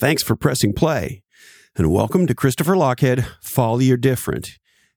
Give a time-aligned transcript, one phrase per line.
[0.00, 1.22] Thanks for pressing play,
[1.76, 4.48] and welcome to Christopher Lochhead, Follow Your Different.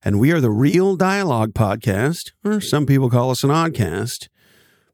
[0.02, 4.29] And we are the Real Dialogue Podcast, or some people call us an oddcast,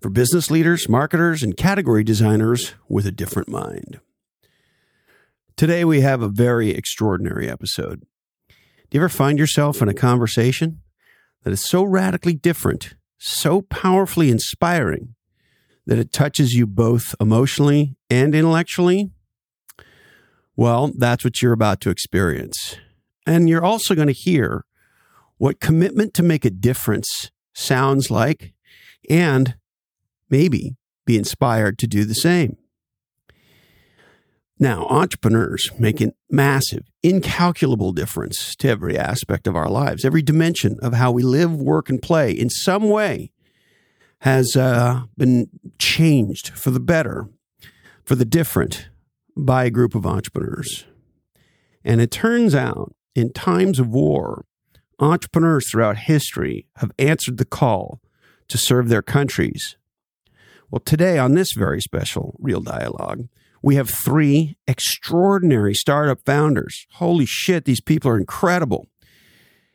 [0.01, 3.99] for business leaders, marketers, and category designers with a different mind.
[5.55, 8.01] Today we have a very extraordinary episode.
[8.49, 8.55] Do
[8.97, 10.81] you ever find yourself in a conversation
[11.43, 15.13] that is so radically different, so powerfully inspiring,
[15.85, 19.11] that it touches you both emotionally and intellectually?
[20.59, 22.75] Well, that's what you're about to experience.
[23.25, 24.65] And you're also going to hear
[25.37, 28.51] what commitment to make a difference sounds like
[29.09, 29.55] and
[30.29, 30.75] maybe
[31.05, 32.57] be inspired to do the same.
[34.59, 40.77] Now, entrepreneurs make a massive, incalculable difference to every aspect of our lives, every dimension
[40.81, 43.31] of how we live, work, and play in some way
[44.23, 47.29] has uh, been changed for the better,
[48.03, 48.89] for the different
[49.45, 50.85] by a group of entrepreneurs.
[51.83, 54.45] And it turns out in times of war,
[54.99, 58.01] entrepreneurs throughout history have answered the call
[58.47, 59.77] to serve their countries.
[60.69, 63.27] Well, today on this very special Real Dialogue,
[63.61, 66.85] we have three extraordinary startup founders.
[66.93, 68.87] Holy shit, these people are incredible.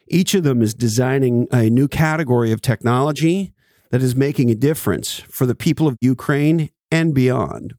[0.07, 3.53] Each of them is designing a new category of technology
[3.91, 7.75] that is making a difference for the people of Ukraine and beyond.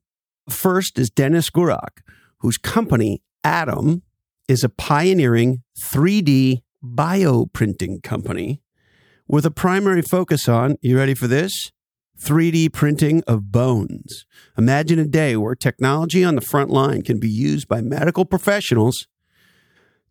[0.49, 2.01] First is Dennis Gurak,
[2.39, 4.03] whose company, Atom,
[4.47, 8.61] is a pioneering 3D bioprinting company
[9.27, 11.71] with a primary focus on, you ready for this?
[12.19, 14.25] 3D printing of bones.
[14.57, 19.07] Imagine a day where technology on the front line can be used by medical professionals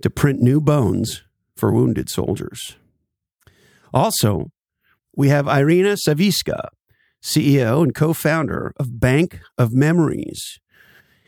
[0.03, 1.23] to print new bones
[1.57, 2.77] for wounded soldiers.
[3.93, 4.51] Also,
[5.17, 6.69] we have Irina Saviska,
[7.25, 10.61] CEO and co founder of Bank of Memories.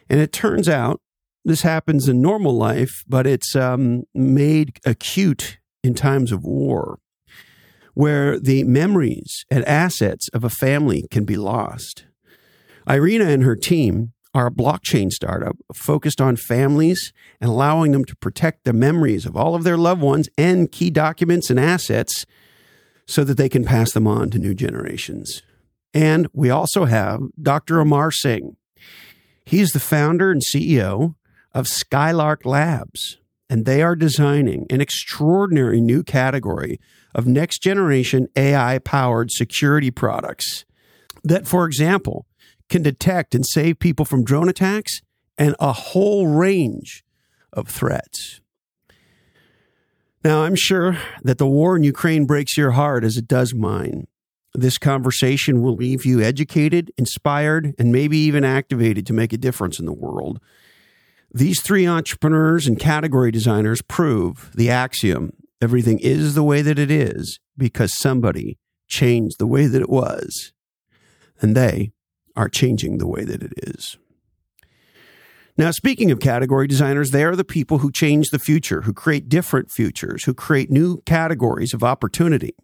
[0.08, 1.00] And it turns out
[1.44, 6.98] this happens in normal life, but it's um, made acute in times of war,
[7.94, 12.04] where the memories and assets of a family can be lost.
[12.88, 18.14] Irina and her team are a blockchain startup focused on families and allowing them to
[18.16, 22.26] protect the memories of all of their loved ones and key documents and assets
[23.06, 25.42] so that they can pass them on to new generations.
[25.96, 27.80] And we also have Dr.
[27.80, 28.58] Amar Singh.
[29.46, 31.14] He's the founder and CEO
[31.54, 33.16] of Skylark Labs,
[33.48, 36.78] and they are designing an extraordinary new category
[37.14, 40.66] of next generation AI powered security products
[41.24, 42.26] that, for example,
[42.68, 45.00] can detect and save people from drone attacks
[45.38, 47.04] and a whole range
[47.54, 48.42] of threats.
[50.22, 54.08] Now, I'm sure that the war in Ukraine breaks your heart as it does mine.
[54.56, 59.78] This conversation will leave you educated, inspired, and maybe even activated to make a difference
[59.78, 60.40] in the world.
[61.32, 66.90] These three entrepreneurs and category designers prove the axiom everything is the way that it
[66.90, 68.58] is because somebody
[68.88, 70.52] changed the way that it was.
[71.40, 71.92] And they
[72.34, 73.98] are changing the way that it is.
[75.58, 79.28] Now, speaking of category designers, they are the people who change the future, who create
[79.28, 82.54] different futures, who create new categories of opportunity.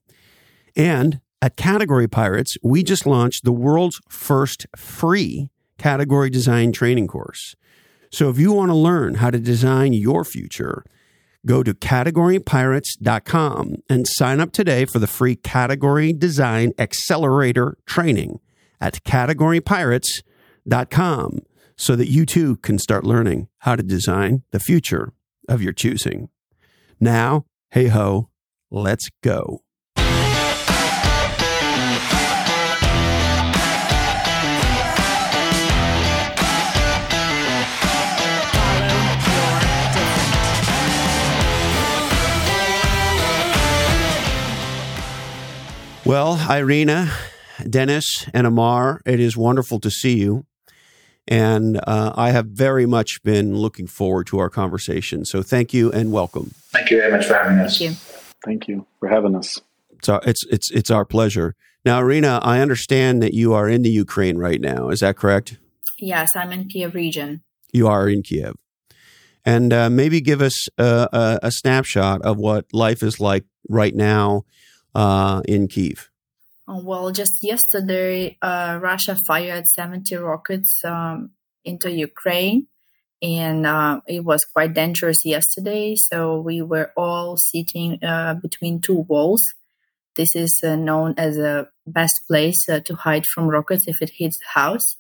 [0.77, 7.57] And at Category Pirates, we just launched the world's first free category design training course.
[8.13, 10.85] So if you want to learn how to design your future,
[11.45, 18.39] go to categorypirates.com and sign up today for the free category design accelerator training
[18.81, 21.39] at categorypirates.com
[21.77, 25.13] so that you too can start learning how to design the future
[25.49, 26.29] of your choosing.
[27.01, 28.31] Now, hey ho,
[28.71, 29.65] let's go.
[46.05, 47.13] Well, Irina,
[47.71, 50.45] Dennis, and Amar, it is wonderful to see you.
[51.29, 55.25] And uh, I have very much been looking forward to our conversation.
[55.25, 56.55] So thank you and welcome.
[56.73, 57.79] Thank you very much for having us.
[57.79, 57.97] Thank you.
[58.45, 59.61] Thank you for having us.
[59.91, 61.55] It's our, it's, it's, it's our pleasure.
[61.85, 64.89] Now, Irina, I understand that you are in the Ukraine right now.
[64.89, 65.59] Is that correct?
[66.01, 67.43] Yes, I'm in Kiev region.
[67.73, 68.57] You are in Kiev.
[69.45, 73.95] And uh, maybe give us a, a, a, snapshot of what life is like right
[73.95, 74.45] now
[74.95, 76.11] uh, in Kiev.
[76.69, 81.31] Uh, well, just yesterday, uh, Russia fired 70 rockets um,
[81.65, 82.69] into Ukraine,
[83.21, 85.97] and uh, it was quite dangerous yesterday.
[85.97, 89.43] So we were all sitting uh, between two walls.
[90.15, 94.11] This is uh, known as a best place uh, to hide from rockets if it
[94.17, 94.97] hits the house.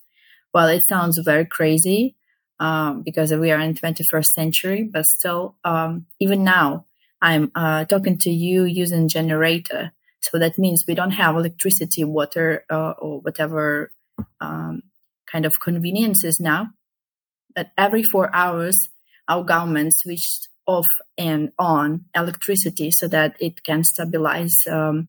[0.54, 2.14] Well, it sounds very crazy,
[2.58, 4.88] um, because we are in 21st century.
[4.90, 6.86] But still, um, even now,
[7.22, 9.92] I'm uh, talking to you using generator.
[10.20, 13.92] So that means we don't have electricity, water, uh, or whatever
[14.40, 14.82] um,
[15.30, 16.70] kind of conveniences now.
[17.54, 18.76] But every four hours,
[19.28, 20.86] our government switched off
[21.16, 25.08] and on electricity so that it can stabilize um,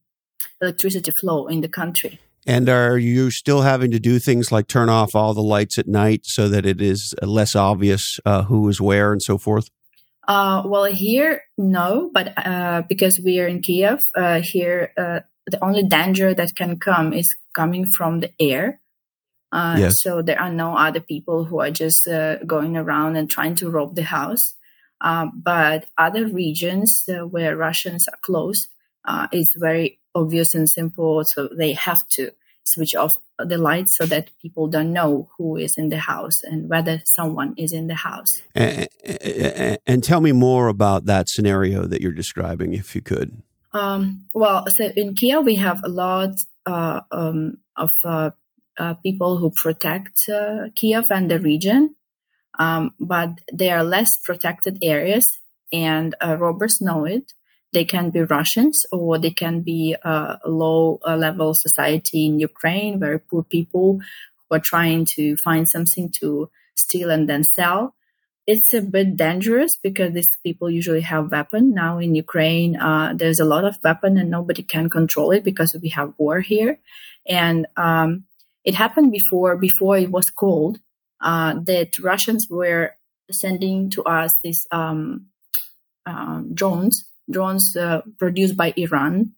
[0.61, 2.19] electricity flow in the country.
[2.45, 5.87] And are you still having to do things like turn off all the lights at
[5.87, 9.69] night so that it is less obvious uh, who is where and so forth?
[10.27, 15.63] Uh, well, here, no, but uh, because we are in Kiev, uh, here, uh, the
[15.63, 18.79] only danger that can come is coming from the air.
[19.51, 19.95] Uh, yes.
[20.01, 22.07] So there are no other people who are just
[22.47, 24.55] going around and trying to rob the house.
[25.01, 28.67] but other regions where Russians are close,
[29.31, 31.23] is very obvious and simple.
[31.25, 32.31] So they have to
[32.65, 36.69] switch off the lights so that people don't know who is in the house and
[36.69, 38.29] whether someone is in the house.
[38.55, 38.87] And,
[39.85, 43.41] and tell me more about that scenario that you're describing, if you could.
[43.73, 48.31] Um, well, so in Kiev, we have a lot uh, um, of uh,
[48.77, 51.95] uh, people who protect uh, Kiev and the region,
[52.59, 55.25] um, but there are less protected areas,
[55.71, 57.33] and uh, robbers know it.
[57.73, 62.99] They can be Russians or they can be uh, a low level society in Ukraine,
[62.99, 63.99] very poor people
[64.37, 67.95] who are trying to find something to steal and then sell.
[68.45, 71.73] It's a bit dangerous because these people usually have weapon.
[71.73, 75.75] Now in Ukraine, uh, there's a lot of weapon and nobody can control it because
[75.81, 76.79] we have war here.
[77.27, 78.25] And um,
[78.65, 80.79] it happened before, before it was cold,
[81.21, 82.95] uh, that Russians were
[83.31, 85.27] sending to us these um,
[86.05, 89.33] uh, drones drones uh, produced by Iran.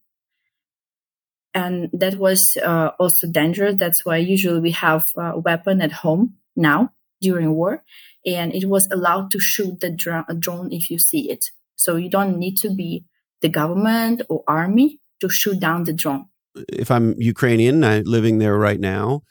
[1.54, 3.76] And that was uh, also dangerous.
[3.78, 6.92] That's why usually we have a weapon at home now
[7.22, 7.84] during war.
[8.26, 11.46] And it was allowed to shoot the drone if you see it.
[11.76, 13.06] So you don't need to be
[13.42, 16.26] the government or army to shoot down the drone.
[16.56, 19.22] If I'm Ukrainian, I'm living there right now.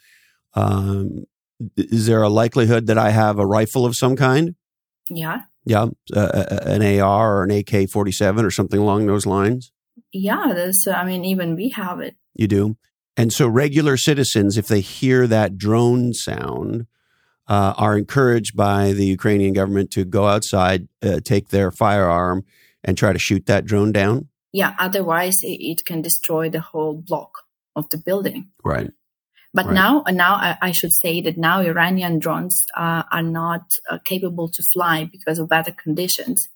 [0.53, 1.25] Um,
[1.75, 4.55] is there a likelihood that I have a rifle of some kind?
[5.09, 5.41] Yeah.
[5.65, 9.71] Yeah, uh, uh, uh an AR or an AK 47 or something along those lines?
[10.11, 12.15] Yeah, that's, I mean, even we have it.
[12.35, 12.77] You do?
[13.17, 16.85] And so regular citizens, if they hear that drone sound,
[17.47, 22.43] uh, are encouraged by the Ukrainian government to go outside, uh, take their firearm,
[22.83, 24.29] and try to shoot that drone down?
[24.51, 27.43] Yeah, otherwise it, it can destroy the whole block
[27.75, 28.49] of the building.
[28.63, 28.91] Right.
[29.55, 29.73] But right.
[29.73, 34.49] now, now I, I, should say that now Iranian drones uh, are not uh, capable
[34.49, 36.49] to fly because of weather conditions.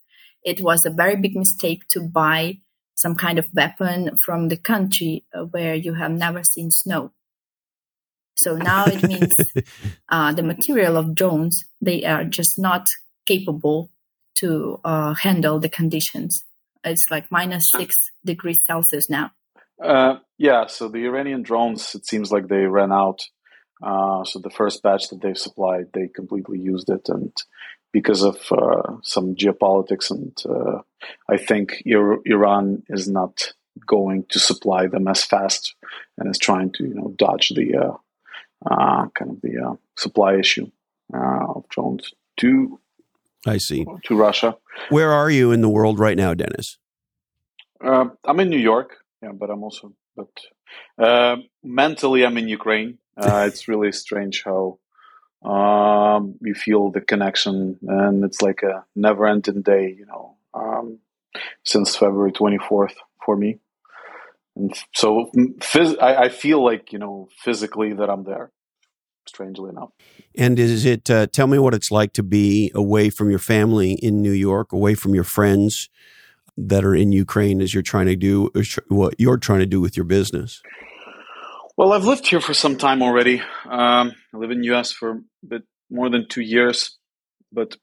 [0.43, 2.57] It was a very big mistake to buy
[2.95, 7.13] some kind of weapon from the country uh, where you have never seen snow.
[8.35, 9.31] So now it means
[10.09, 12.87] uh, the material of drones they are just not
[13.25, 13.91] capable
[14.39, 16.43] to uh, handle the conditions.
[16.83, 19.31] It's like minus six degrees Celsius now.
[19.83, 23.21] Uh, yeah, so the Iranian drones, it seems like they ran out.
[23.81, 27.31] Uh, so the first batch that they supplied, they completely used it, and
[27.93, 30.81] because of uh, some geopolitics, and uh,
[31.29, 33.53] I think Iran is not
[33.87, 35.75] going to supply them as fast,
[36.17, 40.69] and is trying to you know dodge the uh, uh, kind of the supply issue
[41.13, 42.79] of drones to.
[43.47, 44.57] I see to Russia.
[44.89, 46.77] Where are you in the world right now, Dennis?
[47.81, 50.29] I'm in New York yeah, but I'm also, but
[50.97, 52.97] uh, mentally, I'm in Ukraine.
[53.17, 54.79] Uh, it's really strange how
[55.43, 60.99] um, you feel the connection, and it's like a never-ending day, you know, um,
[61.65, 62.95] since February 24th
[63.25, 63.59] for me.
[64.55, 68.51] And so, phys- I, I, feel like you know physically that I'm there.
[69.27, 69.91] Strangely enough.
[70.35, 71.09] And is it?
[71.09, 74.73] Uh, tell me what it's like to be away from your family in New York,
[74.73, 75.89] away from your friends
[76.67, 78.51] that are in Ukraine as you're trying to do
[78.87, 80.61] what you're trying to do with your business?
[81.77, 83.39] Well, I've lived here for some time already.
[83.65, 84.91] Um, I live in U.S.
[84.91, 86.97] for a bit more than two years,
[87.53, 87.77] but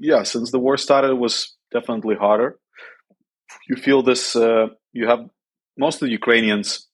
[0.00, 2.58] yeah, since the war started, it was definitely harder.
[3.68, 4.36] You feel this.
[4.36, 5.28] Uh, you have
[5.76, 6.86] most of the Ukrainians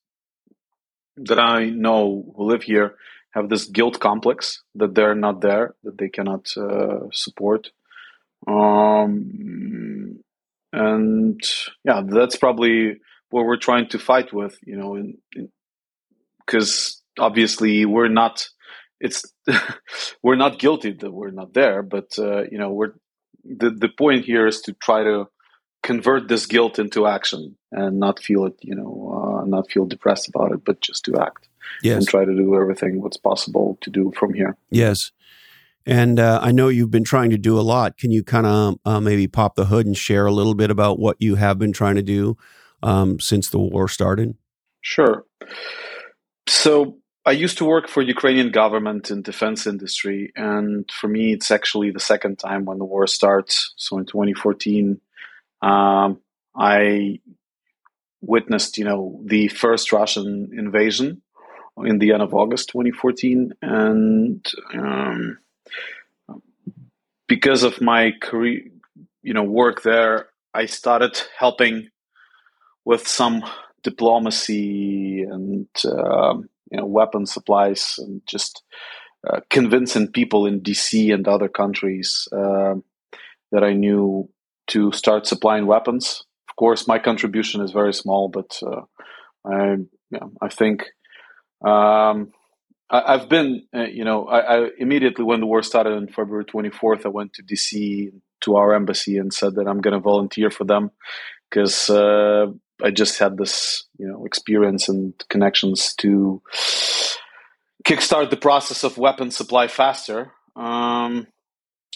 [1.18, 2.96] that I know who live here
[3.32, 7.70] have this guilt complex that they're not there, that they cannot uh, support.
[8.46, 10.20] Um,
[10.76, 11.40] and
[11.84, 12.98] yeah, that's probably
[13.30, 15.48] what we're trying to fight with, you know,
[16.44, 18.48] because obviously we're not.
[19.00, 19.24] It's
[20.22, 22.94] we're not guilty that we're not there, but uh, you know, we're
[23.44, 25.28] the the point here is to try to
[25.82, 30.28] convert this guilt into action and not feel it, you know, uh, not feel depressed
[30.28, 31.48] about it, but just to act
[31.82, 31.96] yes.
[31.96, 34.56] and try to do everything what's possible to do from here.
[34.70, 35.12] Yes.
[35.86, 37.96] And uh, I know you've been trying to do a lot.
[37.96, 40.98] Can you kind of uh, maybe pop the hood and share a little bit about
[40.98, 42.36] what you have been trying to do
[42.82, 44.34] um, since the war started?
[44.80, 45.24] Sure.
[46.48, 51.50] So I used to work for Ukrainian government in defense industry, and for me, it's
[51.50, 53.72] actually the second time when the war starts.
[53.76, 55.00] So in 2014,
[55.62, 56.20] um,
[56.56, 57.20] I
[58.20, 61.22] witnessed, you know, the first Russian invasion
[61.84, 65.38] in the end of August 2014, and um,
[67.28, 68.62] because of my career,
[69.22, 71.88] you know, work there, I started helping
[72.84, 73.42] with some
[73.82, 76.34] diplomacy and uh,
[76.70, 78.62] you know weapon supplies and just
[79.28, 82.74] uh, convincing people in DC and other countries uh,
[83.52, 84.28] that I knew
[84.68, 86.24] to start supplying weapons.
[86.48, 88.82] Of course, my contribution is very small, but uh,
[89.44, 89.76] I
[90.10, 90.86] yeah, I think
[91.64, 92.32] um,
[92.88, 96.44] I, have been, uh, you know, I, I, immediately when the war started on February
[96.44, 98.12] 24th, I went to DC
[98.42, 100.90] to our embassy and said that I'm going to volunteer for them
[101.50, 102.46] because uh,
[102.82, 106.42] I just had this, you know, experience and connections to
[107.84, 110.32] kickstart the process of weapon supply faster.
[110.54, 111.26] Um,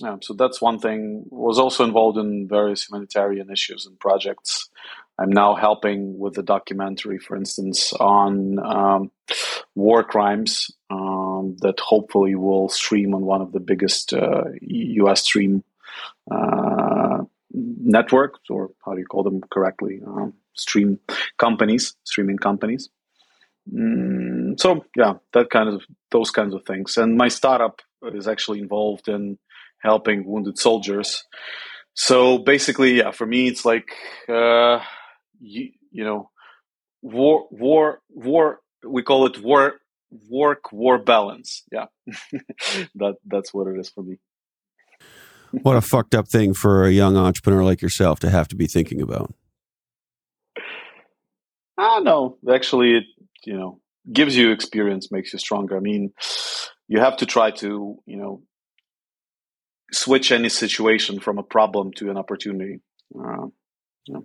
[0.00, 1.24] yeah, so that's one thing.
[1.30, 4.70] Was also involved in various humanitarian issues and projects.
[5.20, 9.10] I'm now helping with a documentary, for instance, on um,
[9.74, 15.22] war crimes um, that hopefully will stream on one of the biggest uh, U.S.
[15.24, 15.62] stream
[16.30, 17.18] uh,
[17.52, 20.00] networks, or how do you call them correctly?
[20.06, 20.98] Um, stream
[21.38, 22.88] companies, streaming companies.
[23.70, 26.96] Mm, so yeah, that kind of those kinds of things.
[26.96, 29.38] And my startup is actually involved in
[29.82, 31.24] helping wounded soldiers.
[31.94, 33.92] So basically, yeah, for me, it's like
[34.28, 34.80] uh,
[35.40, 36.30] you, you know,
[37.02, 38.60] war, war, war.
[38.86, 39.74] We call it war,
[40.28, 41.64] work, war balance.
[41.72, 41.86] Yeah,
[42.94, 44.18] that that's what it is for me.
[45.62, 48.66] what a fucked up thing for a young entrepreneur like yourself to have to be
[48.66, 49.34] thinking about.
[51.78, 53.04] Ah, no, actually, it
[53.44, 53.80] you know
[54.12, 55.76] gives you experience, makes you stronger.
[55.76, 56.12] I mean,
[56.88, 58.42] you have to try to you know
[59.92, 62.80] switch any situation from a problem to an opportunity.
[63.18, 63.46] Uh,
[64.06, 64.18] yeah.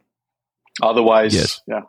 [0.81, 1.61] Otherwise, yes.
[1.67, 1.81] yeah.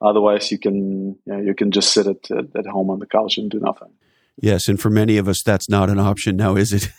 [0.00, 3.38] Otherwise, you can yeah, you can just sit at, at, at home on the couch
[3.38, 3.88] and do nothing.
[4.40, 6.90] Yes, and for many of us, that's not an option now, is it?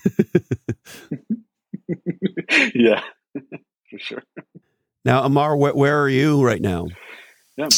[2.74, 3.02] yeah,
[3.90, 4.24] for sure.
[5.06, 6.88] Now, Amar, wh- where are you right now?
[7.56, 7.70] Yeah.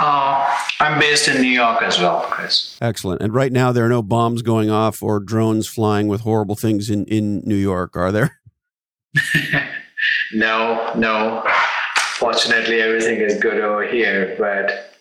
[0.00, 2.76] Uh, I'm based in New York as well, Chris.
[2.80, 3.22] Excellent.
[3.22, 6.90] And right now, there are no bombs going off or drones flying with horrible things
[6.90, 8.40] in, in New York, are there?
[10.32, 11.44] no, no.
[12.24, 14.96] Fortunately, everything is good over here, but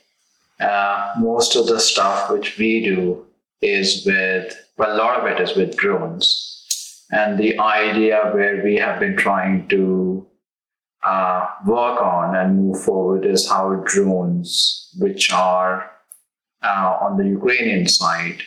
[0.61, 3.25] uh, most of the stuff which we do
[3.61, 7.05] is with, well, a lot of it is with drones.
[7.13, 10.27] And the idea where we have been trying to
[11.01, 15.91] uh, work on and move forward is how drones, which are
[16.61, 18.41] uh, on the Ukrainian side,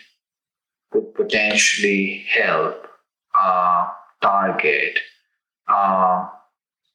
[0.92, 2.86] could potentially help
[3.40, 3.86] uh,
[4.20, 4.98] target
[5.66, 6.28] uh,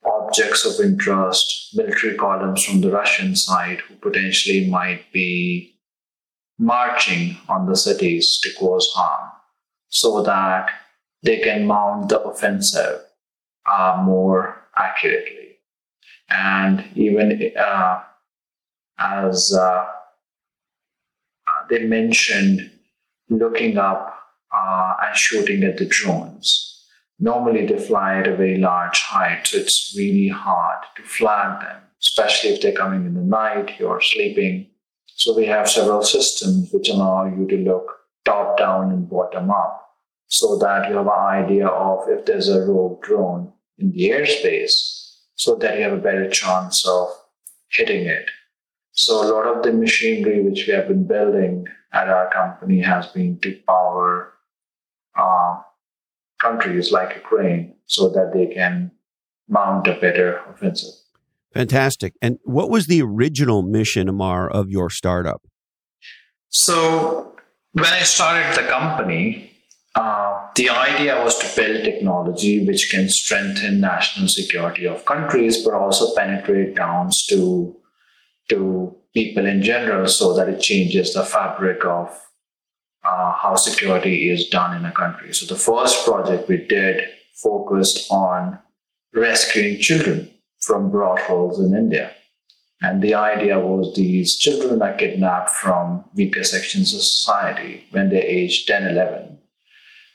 [0.05, 5.75] objects of interest, military columns from the Russian side who potentially might be
[6.58, 9.31] marching on the cities to cause harm
[9.89, 10.70] so that
[11.24, 13.01] they can mount the offensive
[13.72, 15.58] uh, more accurately
[16.29, 18.01] and even uh,
[19.01, 19.86] as uh,
[21.70, 22.72] they mentioned,
[23.29, 24.17] looking up
[24.55, 26.71] uh, and shooting at the drones.
[27.24, 31.82] Normally, they fly at a very large height, so it's really hard to flag them,
[32.01, 34.68] especially if they're coming in the night, you're sleeping.
[35.06, 39.82] So, we have several systems which allow you to look top down and bottom up
[40.28, 45.18] so that you have an idea of if there's a rogue drone in the airspace,
[45.36, 47.08] so that you have a better chance of
[47.70, 48.25] hitting it.
[48.94, 53.08] So a lot of the machinery which we have been building at our company has
[53.08, 54.34] been to power
[55.18, 55.50] uh,
[56.42, 58.92] countries like Ukraine so that they can
[59.48, 60.94] mount a better offensive.
[61.54, 62.14] Fantastic.
[62.22, 65.42] And what was the original mission, Amar, of your startup?
[66.50, 67.36] So
[67.74, 69.52] when I started the company,
[69.96, 75.74] uh, the idea was to build technology which can strengthen national security of countries, but
[75.74, 77.76] also penetrate down to
[78.50, 82.18] to people in general, so that it changes the fabric of
[83.12, 85.34] uh, how security is done in a country.
[85.34, 87.03] So the first project we did
[87.44, 88.60] focused on
[89.13, 92.12] rescuing children from brothels in India.
[92.82, 98.24] And the idea was these children are kidnapped from weaker sections of society when they're
[98.24, 99.38] aged 10, 11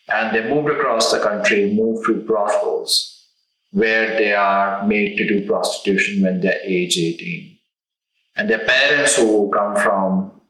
[0.08, 3.12] And they moved across the country, moved to brothels
[3.72, 7.58] where they are made to do prostitution when they're age 18.
[8.36, 10.40] And their parents, who come from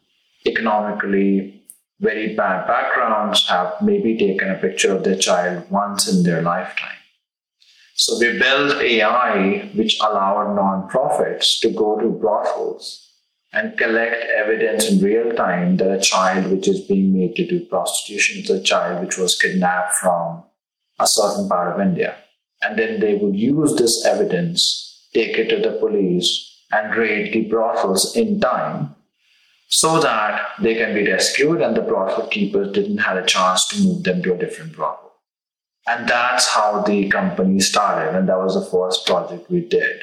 [0.47, 1.56] economically
[2.01, 6.97] very bad backgrounds, have maybe taken a picture of their child once in their lifetime.
[7.95, 13.03] So we built AI which allowed non-profits to go to brothels
[13.53, 17.65] and collect evidence in real time that a child which is being made to do
[17.65, 20.45] prostitution is a child which was kidnapped from
[20.99, 22.17] a certain part of India.
[22.63, 27.49] And then they would use this evidence, take it to the police, and raid the
[27.49, 28.96] brothels in time
[29.69, 33.83] so that they can be rescued and the brothel keepers didn't have a chance to
[33.83, 35.13] move them to a different brothel.
[35.89, 40.03] And that's how the company started, and that was the first project we did.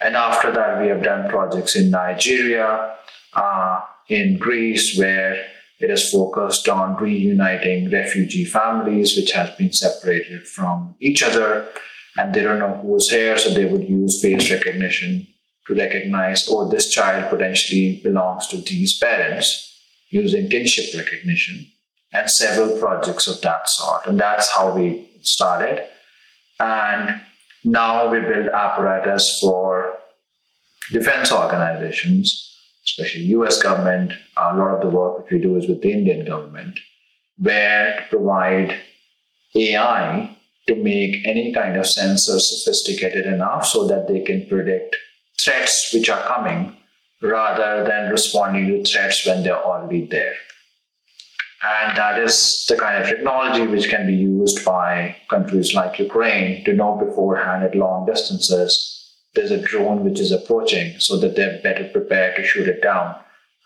[0.00, 2.94] And after that, we have done projects in Nigeria,
[3.34, 5.44] uh, in Greece, where
[5.80, 11.68] it is focused on reuniting refugee families which have been separated from each other
[12.16, 15.26] and they don't know who's here, so they would use face recognition
[15.68, 21.66] to recognize, oh, this child potentially belongs to these parents using kinship recognition
[22.12, 24.06] and several projects of that sort.
[24.06, 25.86] And that's how we started.
[26.58, 27.20] And
[27.64, 29.98] now we build apparatus for
[30.90, 34.12] defense organizations, especially US government.
[34.38, 36.80] A lot of the work that we do is with the Indian government,
[37.36, 38.80] where to provide
[39.54, 40.34] AI
[40.66, 44.96] to make any kind of sensor sophisticated enough so that they can predict
[45.42, 46.76] threats which are coming
[47.22, 50.34] rather than responding to threats when they're already there.
[51.62, 56.64] And that is the kind of technology which can be used by countries like Ukraine
[56.64, 58.98] to know beforehand at long distances
[59.38, 63.14] there's a drone which is approaching so that they're better prepared to shoot it down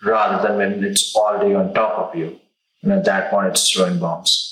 [0.04, 2.38] rather than when it's already on top of you.
[2.82, 4.48] And at that point, it's throwing bombs.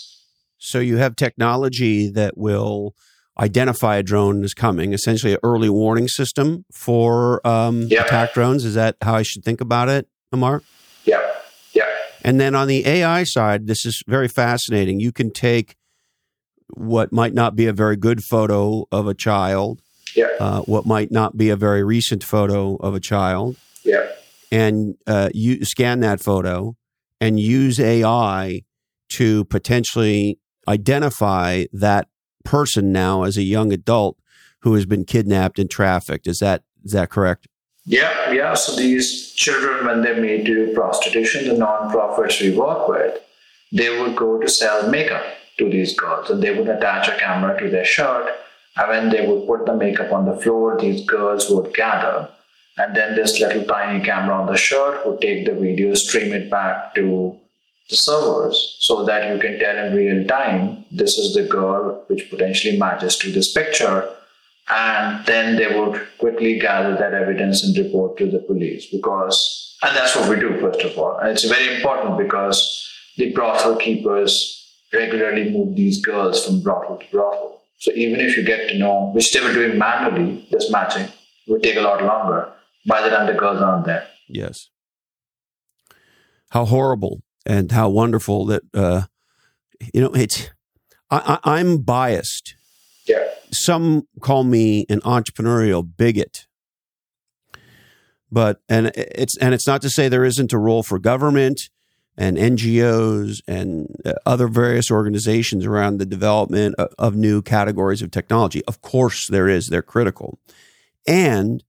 [0.58, 2.94] So you have technology that will
[3.40, 8.06] identify a drone is coming, essentially an early warning system for um, yep.
[8.06, 8.64] attack drones.
[8.64, 10.62] Is that how I should think about it, Amar?
[11.04, 11.20] Yeah.
[11.72, 11.84] Yeah.
[12.22, 15.00] And then on the AI side, this is very fascinating.
[15.00, 15.76] You can take
[16.74, 19.80] what might not be a very good photo of a child,
[20.16, 20.28] yeah.
[20.40, 24.08] Uh, what might not be a very recent photo of a child, yeah.
[24.50, 26.76] and uh, you scan that photo
[27.20, 28.62] and use AI
[29.10, 32.08] to potentially identify that
[32.44, 34.18] person now as a young adult
[34.60, 36.26] who has been kidnapped and trafficked.
[36.26, 37.46] Is that is that correct?
[37.86, 38.54] Yeah, yeah.
[38.54, 43.18] So these children, when they're made to do prostitution, the non-profits we work with,
[43.72, 45.24] they would go to sell makeup
[45.58, 48.30] to these girls, and they would attach a camera to their shirt,
[48.76, 52.28] and when they would put the makeup on the floor, these girls would gather,
[52.78, 56.50] and then this little tiny camera on the shirt would take the video, stream it
[56.50, 57.36] back to
[57.90, 62.30] the servers so that you can tell in real time this is the girl which
[62.30, 64.08] potentially matches to this picture.
[64.70, 69.96] And then they would quickly gather that evidence and report to the police because and
[69.96, 71.18] that's what we do first of all.
[71.18, 74.56] And it's very important because the brothel keepers
[74.92, 77.62] regularly move these girls from brothel to brothel.
[77.78, 81.08] So even if you get to know which they were doing manually this matching
[81.48, 82.52] would take a lot longer.
[82.86, 84.06] By the time the girls aren't there.
[84.28, 84.68] Yes.
[86.50, 89.02] How horrible and how wonderful that uh,
[89.92, 90.50] you know it's.
[91.10, 92.54] I, I, I'm biased.
[93.06, 93.26] Yeah.
[93.50, 96.46] Some call me an entrepreneurial bigot,
[98.30, 101.60] but and it's and it's not to say there isn't a role for government
[102.16, 108.12] and NGOs and uh, other various organizations around the development of, of new categories of
[108.12, 108.62] technology.
[108.66, 109.68] Of course, there is.
[109.68, 110.38] They're critical,
[111.04, 111.64] and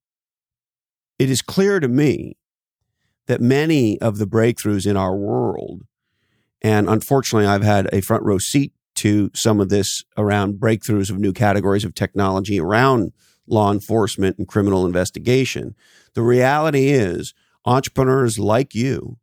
[1.17, 2.37] it is clear to me
[3.27, 5.83] that many of the breakthroughs in our world,
[6.61, 11.17] and unfortunately, I've had a front row seat to some of this around breakthroughs of
[11.17, 13.13] new categories of technology around
[13.47, 15.75] law enforcement and criminal investigation.
[16.13, 17.33] The reality is,
[17.65, 19.17] entrepreneurs like you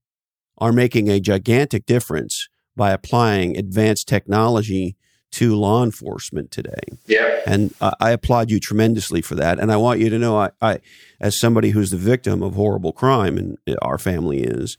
[0.58, 4.96] are making a gigantic difference by applying advanced technology
[5.30, 6.80] to law enforcement today.
[7.06, 7.40] Yeah.
[7.46, 9.58] And uh, I applaud you tremendously for that.
[9.58, 10.78] And I want you to know, I, I,
[11.20, 14.76] as somebody who's the victim of horrible crime, and our family is,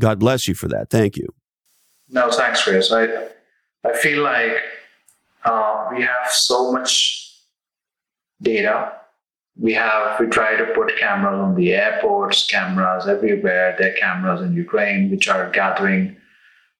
[0.00, 0.90] God bless you for that.
[0.90, 1.28] Thank you.
[2.08, 2.92] No, thanks, Chris.
[2.92, 3.28] I,
[3.84, 4.56] I feel like
[5.44, 7.42] uh, we have so much
[8.40, 8.92] data.
[9.56, 13.76] We have, we try to put cameras on the airports, cameras everywhere.
[13.78, 16.16] There are cameras in Ukraine, which are gathering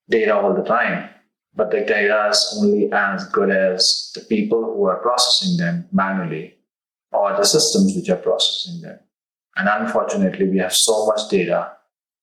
[0.09, 1.11] data all the time
[1.57, 6.55] but the data is only as good as the people who are processing them manually
[7.12, 8.99] or the systems which are processing them.
[9.57, 11.73] And unfortunately, we have so much data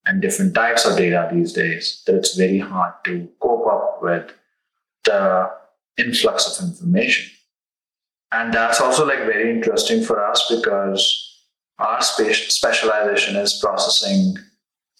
[0.05, 4.31] and different types of data these days that it's very hard to cope up with
[5.05, 5.49] the
[5.97, 7.31] influx of information.
[8.33, 11.45] And that's also like very interesting for us because
[11.79, 14.35] our specialization is processing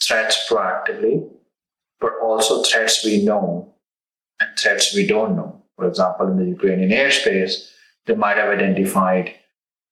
[0.01, 1.29] threats proactively,
[1.99, 3.70] but also threats we know
[4.41, 5.61] and threats we don't know.
[5.77, 7.69] For example, in the Ukrainian airspace,
[8.05, 9.35] they might have identified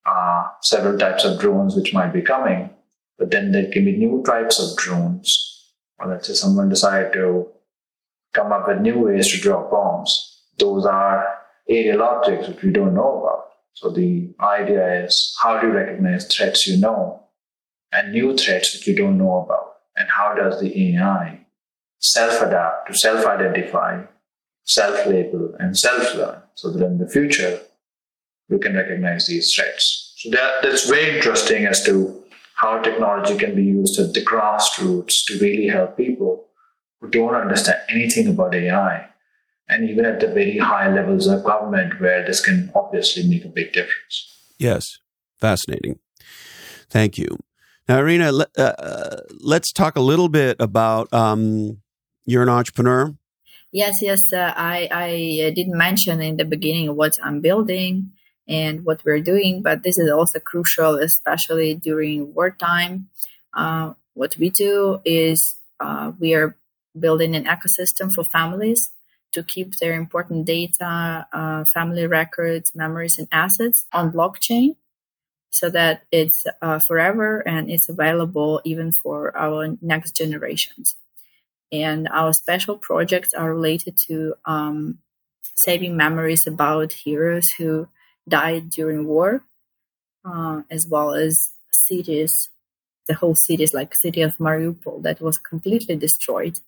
[0.06, 2.70] uh, several types of drones which might be coming,
[3.18, 5.28] but then there can be new types of drones.
[6.00, 7.48] Or let's say someone decided to
[8.34, 10.42] come up with new ways to drop bombs.
[10.58, 11.26] Those are
[11.70, 13.46] aerial objects which we don't know about.
[13.74, 17.24] So the idea is how do you recognize threats you know
[17.92, 19.76] and new threats that you don't know about?
[19.96, 21.46] And how does the AI
[22.00, 24.04] self adapt to self identify,
[24.70, 27.60] self label, and self learn so that in the future
[28.50, 30.14] we can recognize these threats?
[30.18, 32.24] So that, that's very interesting as to
[32.56, 36.46] how technology can be used at the grassroots to really help people
[37.00, 39.08] who don't understand anything about AI
[39.70, 43.50] and even at the very high levels of government where this can obviously make a
[43.50, 44.36] big difference.
[44.58, 44.98] Yes,
[45.40, 46.00] fascinating.
[46.90, 47.38] Thank you.
[47.88, 51.82] Now, Irina, let, uh, uh, let's talk a little bit about um,
[52.26, 53.16] you're an entrepreneur.
[53.72, 54.22] Yes, yes.
[54.34, 58.12] Uh, I, I uh, didn't mention in the beginning what I'm building
[58.48, 63.10] and what we're doing, but this is also crucial, especially during wartime.
[63.54, 66.56] Uh, what we do is uh, we are
[67.00, 68.92] building an ecosystem for families
[69.34, 74.76] to keep their important data, uh, family records, memories, and assets on blockchain
[75.52, 80.96] so that it's uh, forever and it's available even for our next generations.
[81.72, 85.00] And our special projects are related to um,
[85.56, 87.88] saving memories about heroes who
[88.28, 89.44] died during war,
[90.26, 92.50] uh, as well as cities,
[93.08, 96.60] the whole cities like city of Mariupol that was completely destroyed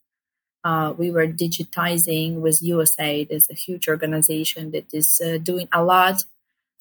[0.64, 3.28] uh, we were digitizing with USAID.
[3.30, 6.24] It's a huge organization that is uh, doing a lot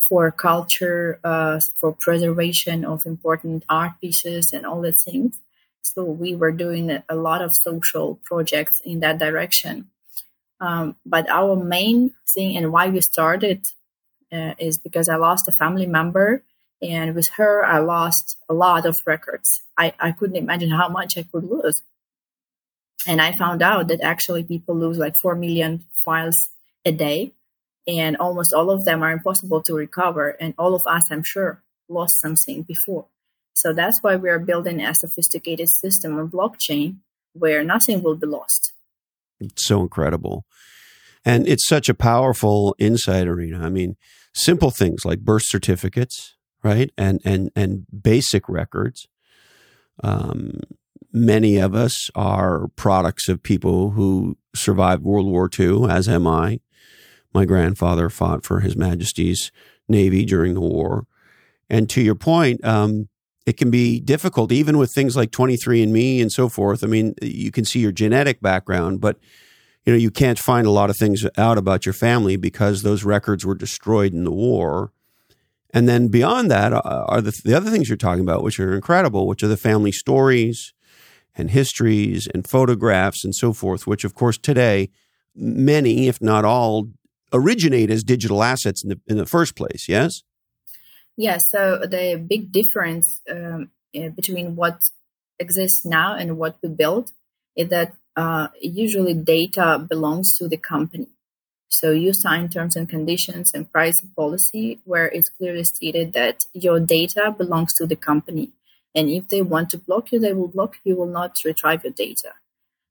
[0.09, 5.39] for culture, uh, for preservation of important art pieces and all that things.
[5.83, 9.91] So we were doing a lot of social projects in that direction.
[10.61, 13.65] Um, but our main thing and why we started
[14.33, 16.43] uh, is because I lost a family member,
[16.83, 19.63] and with her, I lost a lot of records.
[19.77, 21.83] I, I couldn't imagine how much I could lose
[23.07, 26.51] and I found out that actually people lose like 4 million files
[26.85, 27.33] a day,
[27.87, 30.31] and almost all of them are impossible to recover.
[30.41, 33.07] And all of us, I'm sure, lost something before.
[33.55, 36.97] So that's why we are building a sophisticated system on blockchain
[37.33, 38.73] where nothing will be lost.
[39.41, 40.45] It's so incredible.
[41.25, 43.65] And it's such a powerful insight Irina.
[43.65, 43.97] I mean,
[44.33, 46.91] simple things like birth certificates, right?
[46.97, 49.07] And and and basic records.
[50.03, 50.61] Um,
[51.13, 56.61] many of us are products of people who survived World War II, as am I.
[57.35, 59.53] My grandfather fought for His Majesty's
[59.89, 61.07] Navy during the war.
[61.69, 63.09] And to your point, um,
[63.47, 66.85] it can be difficult, even with things like 23andMe and so forth.
[66.85, 69.19] I mean, you can see your genetic background, but
[69.85, 73.03] you know you can't find a lot of things out about your family because those
[73.03, 74.93] records were destroyed in the war.
[75.73, 78.75] And then beyond that uh, are the, the other things you're talking about, which are
[78.75, 80.75] incredible, which are the family stories,
[81.35, 84.91] and histories and photographs and so forth, which, of course, today,
[85.35, 86.89] many, if not all,
[87.33, 90.23] originate as digital assets in the, in the first place, yes?
[91.17, 94.81] Yeah, so the big difference um, eh, between what
[95.39, 97.13] exists now and what we build
[97.57, 101.09] is that uh, usually data belongs to the company.
[101.69, 106.81] So you sign terms and conditions and price policy where it's clearly stated that your
[106.81, 108.51] data belongs to the company.
[108.95, 111.93] And if they want to block you, they will block you, will not retrieve your
[111.93, 112.33] data.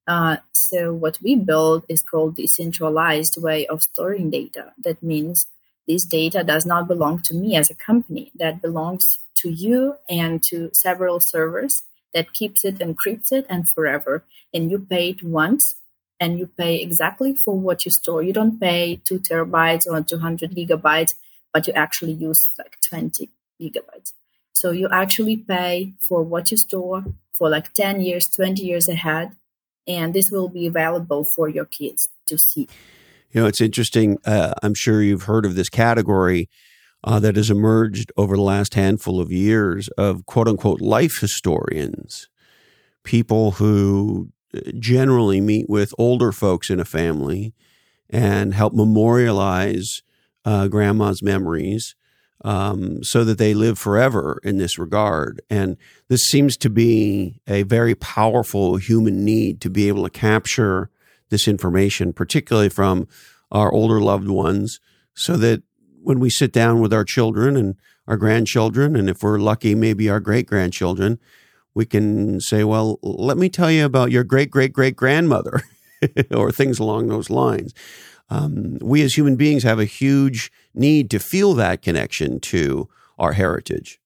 [0.08, 4.74] Uh, so what we build is called decentralized way of storing data.
[4.82, 5.46] That means
[5.90, 8.32] this data does not belong to me as a company.
[8.36, 9.06] That belongs
[9.38, 14.24] to you and to several servers that keeps it encrypted and forever.
[14.54, 15.76] And you pay it once
[16.20, 18.22] and you pay exactly for what you store.
[18.22, 21.14] You don't pay two terabytes or 200 gigabytes,
[21.52, 23.28] but you actually use like 20
[23.60, 24.14] gigabytes.
[24.54, 29.32] So you actually pay for what you store for like 10 years, 20 years ahead,
[29.88, 32.68] and this will be available for your kids to see.
[33.32, 34.18] You know, it's interesting.
[34.26, 36.50] Uh, I'm sure you've heard of this category
[37.04, 42.28] uh, that has emerged over the last handful of years of quote unquote life historians,
[43.04, 47.54] people who uh, generally meet with older folks in a family
[48.10, 50.02] and help memorialize
[50.44, 51.96] uh, grandma's memories
[52.44, 55.42] um, so that they live forever in this regard.
[55.50, 60.90] And this seems to be a very powerful human need to be able to capture
[61.30, 63.08] this information, particularly from
[63.52, 64.80] our older loved ones
[65.20, 65.64] so that
[66.02, 67.76] when we sit down with our children and
[68.08, 71.20] our grandchildren, and if we're lucky, maybe our great grandchildren,
[71.76, 75.62] we can say, Well, let me tell you about your great great great grandmother,
[76.32, 77.74] or things along those lines.
[78.30, 82.88] Um, we as human beings have a huge need to feel that connection to
[83.18, 84.00] our heritage.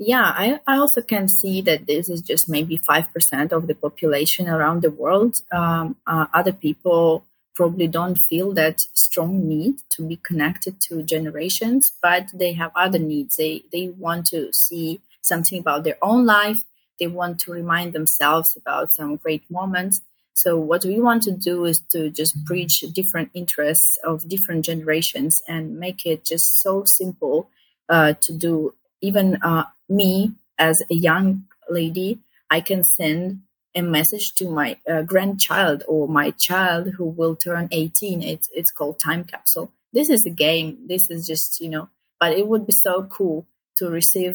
[0.00, 4.48] Yeah, I, I also can see that this is just maybe 5% of the population
[4.48, 5.40] around the world.
[5.50, 7.24] Um, uh, other people
[7.56, 13.00] probably don't feel that strong need to be connected to generations, but they have other
[13.00, 13.36] needs.
[13.36, 16.58] They, they want to see something about their own life.
[17.00, 20.00] They want to remind themselves about some great moments.
[20.34, 25.42] So what we want to do is to just bridge different interests of different generations
[25.48, 27.50] and make it just so simple
[27.88, 28.74] uh, to do.
[29.00, 32.18] Even uh, me as a young lady,
[32.50, 33.42] I can send
[33.74, 38.22] a message to my uh, grandchild or my child who will turn 18.
[38.22, 39.72] It's it's called time capsule.
[39.92, 40.78] This is a game.
[40.86, 41.88] This is just you know,
[42.20, 43.46] but it would be so cool
[43.76, 44.34] to receive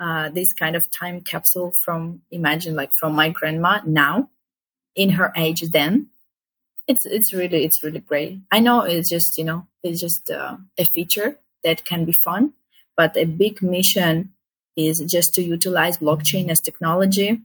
[0.00, 4.30] uh, this kind of time capsule from imagine like from my grandma now
[4.96, 6.08] in her age then
[6.88, 10.56] it's it's really it's really great i know it's just you know it's just uh,
[10.78, 12.52] a feature that can be fun
[12.96, 14.32] but a big mission
[14.88, 17.40] is just to utilize blockchain as technology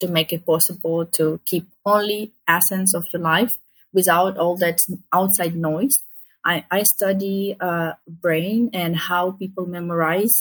[0.00, 3.50] to make it possible to keep only essence of the life
[3.92, 4.78] without all that
[5.12, 5.96] outside noise.
[6.44, 10.32] I, I study uh, brain and how people memorize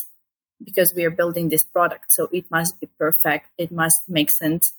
[0.63, 2.05] because we are building this product.
[2.09, 3.47] So it must be perfect.
[3.57, 4.73] It must make sense.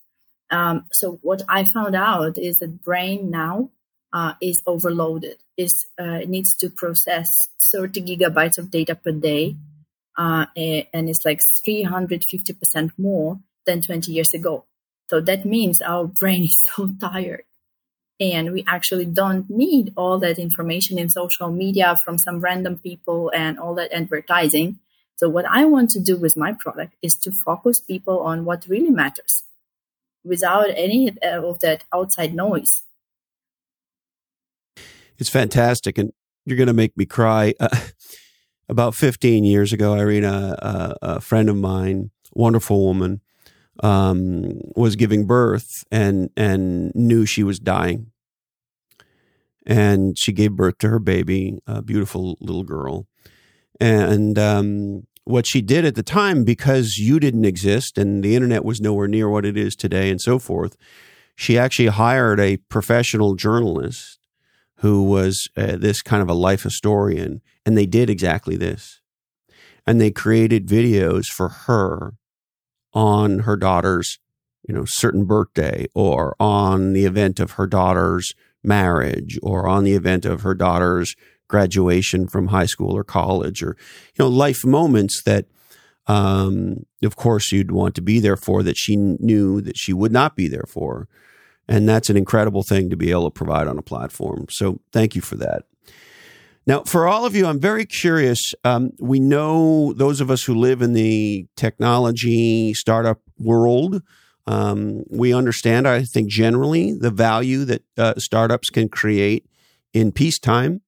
[0.50, 3.70] Um, so what I found out is that brain now
[4.12, 5.36] uh, is overloaded.
[5.56, 7.28] Is uh, it needs to process
[7.74, 9.56] 30 gigabytes of data per day,
[10.18, 14.64] uh, and it's like 350 percent more than 20 years ago.
[15.08, 17.44] So that means our brain is so tired.
[18.20, 23.30] And we actually don't need all that information in social media from some random people
[23.32, 24.80] and all that advertising.
[25.16, 28.66] So what I want to do with my product is to focus people on what
[28.68, 29.44] really matters
[30.24, 32.82] without any of that outside noise.
[35.16, 35.96] It's fantastic.
[35.98, 36.12] And
[36.44, 37.54] you're going to make me cry.
[37.60, 37.68] Uh,
[38.68, 43.20] about 15 years ago, Irina, uh, a friend of mine, wonderful woman,
[43.82, 48.10] um, was giving birth and and knew she was dying,
[49.66, 53.06] and she gave birth to her baby, a beautiful little girl,
[53.80, 58.64] and um, what she did at the time because you didn't exist and the internet
[58.64, 60.74] was nowhere near what it is today and so forth.
[61.36, 64.18] She actually hired a professional journalist
[64.76, 69.02] who was uh, this kind of a life historian, and they did exactly this.
[69.86, 72.14] And they created videos for her
[72.94, 74.18] on her daughter's,
[74.66, 78.32] you know, certain birthday or on the event of her daughter's
[78.64, 81.14] marriage or on the event of her daughter's
[81.46, 83.76] graduation from high school or college or,
[84.16, 85.44] you know, life moments that,
[86.06, 90.10] um, of course, you'd want to be there for that she knew that she would
[90.10, 91.06] not be there for.
[91.68, 94.46] And that's an incredible thing to be able to provide on a platform.
[94.48, 95.64] So thank you for that.
[96.68, 98.54] Now, for all of you, I'm very curious.
[98.62, 104.02] Um, we know those of us who live in the technology startup world,
[104.46, 109.46] um, we understand, I think, generally the value that uh, startups can create
[109.94, 110.82] in peacetime.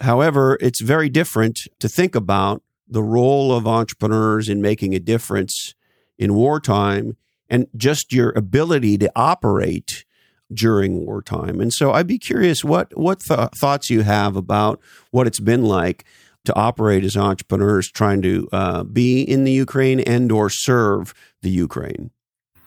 [0.00, 5.76] However, it's very different to think about the role of entrepreneurs in making a difference
[6.18, 7.16] in wartime
[7.48, 10.04] and just your ability to operate
[10.52, 11.60] during wartime.
[11.60, 14.80] And so I'd be curious what what th- thoughts you have about
[15.10, 16.04] what it's been like
[16.44, 21.50] to operate as entrepreneurs trying to uh, be in the Ukraine and or serve the
[21.50, 22.10] Ukraine.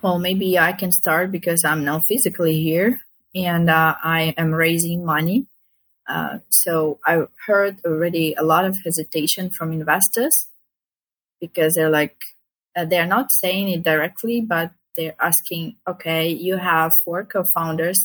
[0.02, 3.00] Well, maybe I can start because I'm now physically here
[3.34, 5.48] and uh, I am raising money.
[6.08, 10.48] Uh, so I heard already a lot of hesitation from investors
[11.40, 12.18] because they're like,
[12.76, 18.00] uh, they're not saying it directly, but they're asking, okay, you have four co-founders.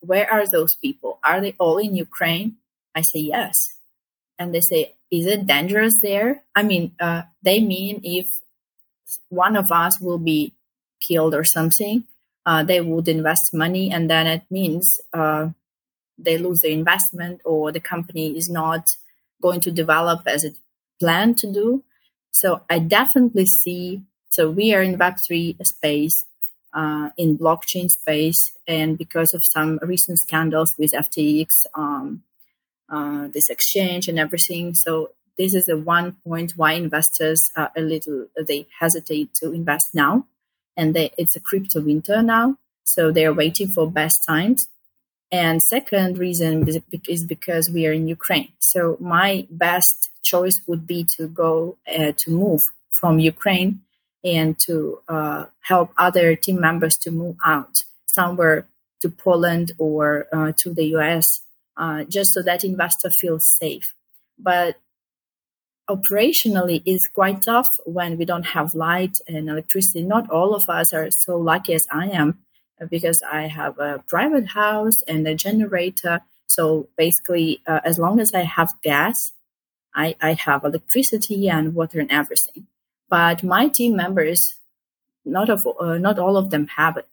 [0.00, 1.18] Where are those people?
[1.24, 2.56] Are they all in Ukraine?
[2.94, 3.54] I say yes.
[4.38, 6.42] And they say, is it dangerous there?
[6.54, 8.26] I mean, uh, they mean if
[9.28, 10.52] one of us will be
[11.06, 12.04] killed or something,
[12.44, 15.48] uh, they would invest money, and then it means uh,
[16.18, 18.84] they lose their investment or the company is not
[19.42, 20.56] going to develop as it
[21.00, 21.82] planned to do.
[22.30, 24.02] So I definitely see
[24.36, 26.26] so we are in Web3 space,
[26.74, 32.22] uh, in blockchain space, and because of some recent scandals with FTX, um,
[32.90, 34.74] uh, this exchange and everything.
[34.74, 39.86] So this is the one point why investors are a little they hesitate to invest
[39.94, 40.26] now,
[40.76, 44.68] and they, it's a crypto winter now, so they are waiting for best times.
[45.32, 48.52] And second reason is because we are in Ukraine.
[48.58, 52.60] So my best choice would be to go uh, to move
[53.00, 53.80] from Ukraine
[54.26, 58.66] and to uh, help other team members to move out somewhere
[59.00, 61.42] to Poland or uh, to the US,
[61.76, 63.84] uh, just so that investor feels safe.
[64.38, 64.76] But
[65.88, 70.02] operationally, it's quite tough when we don't have light and electricity.
[70.02, 72.38] Not all of us are so lucky as I am
[72.90, 76.20] because I have a private house and a generator.
[76.46, 79.14] So basically, uh, as long as I have gas,
[79.94, 82.66] I, I have electricity and water and everything.
[83.08, 84.54] But my team members,
[85.24, 87.08] not of uh, not all of them have it,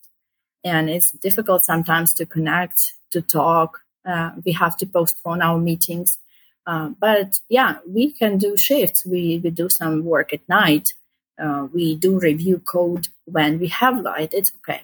[0.63, 2.79] and it's difficult sometimes to connect,
[3.12, 3.79] to talk.
[4.06, 6.17] Uh, we have to postpone our meetings.
[6.65, 9.06] Uh, but yeah, we can do shifts.
[9.06, 10.93] We, we do some work at night.
[11.41, 14.34] Uh, we do review code when we have light.
[14.34, 14.84] It's okay.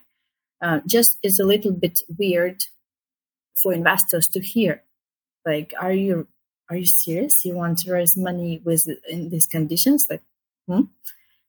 [0.62, 2.66] Uh, just it's a little bit weird
[3.62, 4.84] for investors to hear.
[5.46, 6.28] Like, are you
[6.70, 7.46] are you serious?
[7.46, 10.06] You want to raise money with in these conditions?
[10.10, 10.22] Like,
[10.70, 10.82] hmm?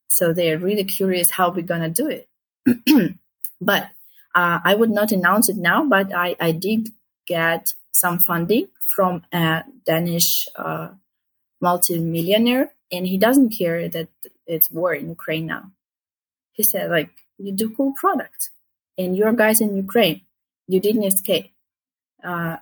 [0.09, 2.29] So they're really curious how we're gonna do it.
[3.61, 3.91] but
[4.35, 6.91] uh, I would not announce it now, but I, I did
[7.27, 10.89] get some funding from a Danish uh,
[11.61, 14.09] multimillionaire, and he doesn't care that
[14.47, 15.71] it's war in Ukraine now.
[16.53, 18.51] He said, like, you do cool products
[18.99, 20.23] and your guys in Ukraine,
[20.67, 21.53] you didn't escape.
[22.23, 22.57] Uh,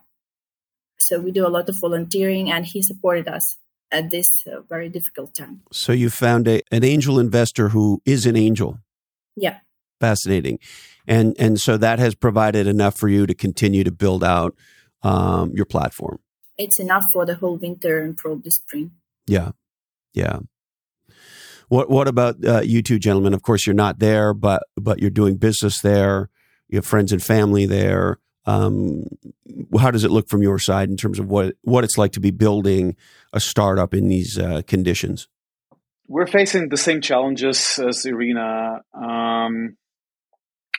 [0.99, 3.57] so we do a lot of volunteering, and he supported us
[3.91, 5.63] at this uh, very difficult time.
[5.73, 8.79] So you found a, an angel investor who is an angel.
[9.37, 9.59] Yeah.
[10.01, 10.61] Fascinating,
[11.09, 14.55] and and so that has provided enough for you to continue to build out
[15.03, 16.21] um, your platform.
[16.57, 18.93] It's enough for the whole winter and probably spring.
[19.27, 19.53] Yeah,
[20.15, 20.39] yeah.
[21.69, 23.35] What What about uh, you two gentlemen?
[23.35, 26.31] Of course, you're not there, but but you're doing business there.
[26.69, 28.19] You have friends and family there.
[28.49, 29.05] Um,
[29.79, 32.21] how does it look from your side in terms of what what it's like to
[32.21, 32.97] be building
[33.33, 35.29] a startup in these uh, conditions?
[36.07, 38.81] We're facing the same challenges as Irina.
[38.95, 39.77] Um,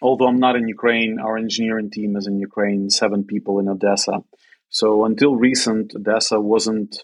[0.01, 2.89] although I'm not in Ukraine, our engineering team is in Ukraine.
[2.89, 4.23] Seven people in Odessa.
[4.69, 7.03] So until recent, Odessa wasn't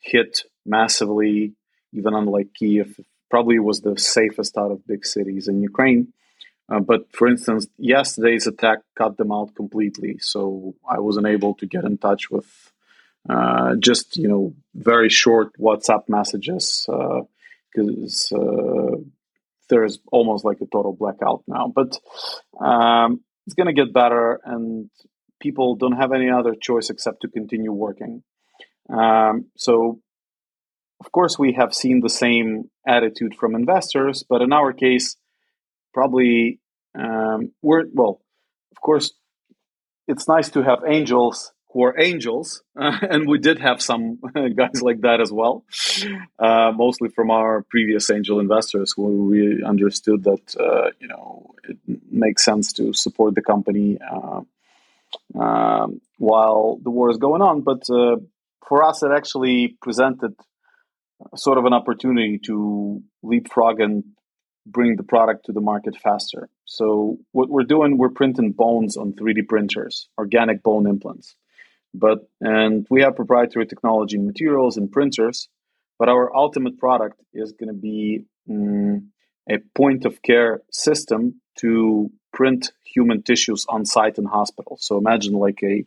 [0.00, 1.52] hit massively,
[1.92, 2.98] even unlike Kiev
[3.30, 6.12] probably was the safest out of big cities in Ukraine.
[6.68, 10.18] Uh, but for instance, yesterday's attack cut them out completely.
[10.18, 12.72] So I wasn't able to get in touch with
[13.28, 18.96] uh, just you know very short WhatsApp messages because uh, uh,
[19.68, 21.72] there's almost like a total blackout now.
[21.72, 21.98] But
[22.60, 24.90] um, it's going to get better, and
[25.40, 28.22] people don't have any other choice except to continue working.
[28.88, 30.00] Um, so
[31.00, 35.16] of course, we have seen the same attitude from investors, but in our case,
[35.96, 36.60] probably
[36.94, 38.20] um, we're well.
[38.74, 39.14] Of course,
[40.06, 44.20] it's nice to have angels who are angels, uh, and we did have some
[44.60, 45.64] guys like that as well.
[46.38, 51.78] Uh, mostly from our previous angel investors, who we understood that uh, you know it
[52.10, 54.42] makes sense to support the company uh,
[55.42, 57.62] um, while the war is going on.
[57.62, 58.16] But uh,
[58.68, 60.34] for us, it actually presented
[61.34, 64.04] sort of an opportunity to leapfrog and
[64.66, 66.48] bring the product to the market faster.
[66.64, 71.36] So what we're doing, we're printing bones on 3D printers, organic bone implants.
[71.94, 75.48] But and we have proprietary technology and materials and printers,
[75.98, 79.12] but our ultimate product is going to be um,
[79.48, 84.84] a point of care system to print human tissues on site in hospitals.
[84.84, 85.86] So imagine like a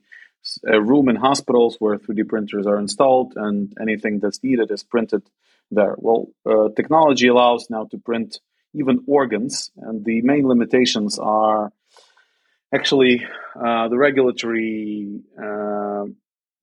[0.65, 5.21] a room in hospitals where 3D printers are installed and anything that's needed is printed
[5.69, 5.95] there.
[5.97, 8.39] Well, uh, technology allows now to print
[8.73, 11.71] even organs, and the main limitations are
[12.73, 16.05] actually uh, the regulatory uh,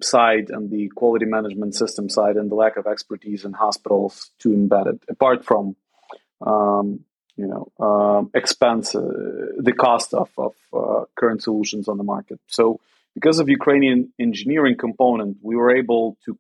[0.01, 4.51] side and the quality management system side, and the lack of expertise in hospitals to
[4.51, 5.01] embed it.
[5.09, 5.77] Apart from
[6.41, 7.01] um,
[7.37, 9.01] you know um, expense, uh,
[9.59, 12.41] the cost of, of uh, current solutions on the market.
[12.47, 12.81] So
[13.15, 16.39] because of Ukrainian engineering component, we were able to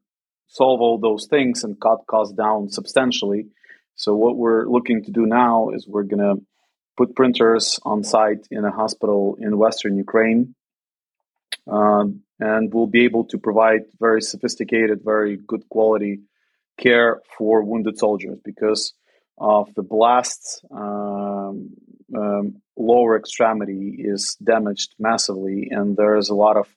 [0.49, 3.47] solve all those things and cut costs down substantially.
[3.97, 6.43] So what we're looking to do now is we're going to
[6.97, 10.55] put printers on site in a hospital in Western Ukraine.
[11.71, 12.05] Uh,
[12.39, 16.21] and we'll be able to provide very sophisticated, very good quality
[16.79, 18.93] care for wounded soldiers because
[19.39, 20.61] of the blasts.
[20.71, 21.71] Um,
[22.15, 26.69] um, lower extremity is damaged massively, and there is a lot of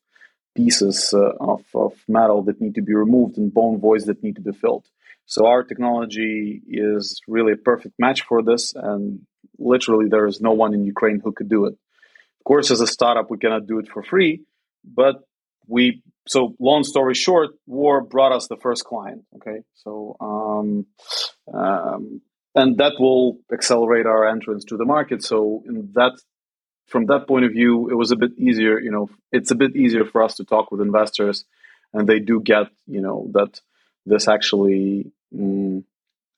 [0.56, 4.36] pieces uh, of, of metal that need to be removed and bone voids that need
[4.36, 4.86] to be filled.
[5.30, 9.28] So our technology is really a perfect match for this, and
[9.60, 11.74] literally there is no one in Ukraine who could do it.
[12.40, 14.42] Of course, as a startup, we cannot do it for free,
[14.84, 15.18] but
[15.68, 19.22] we so long story short, war brought us the first client.
[19.36, 20.88] Okay, so um,
[21.54, 22.22] um,
[22.56, 25.24] and that will accelerate our entrance to the market.
[25.24, 26.14] So in that
[26.88, 28.80] from that point of view, it was a bit easier.
[28.80, 31.46] You know, it's a bit easier for us to talk with investors,
[31.94, 33.62] and they do get you know that
[34.08, 35.84] this actually mm,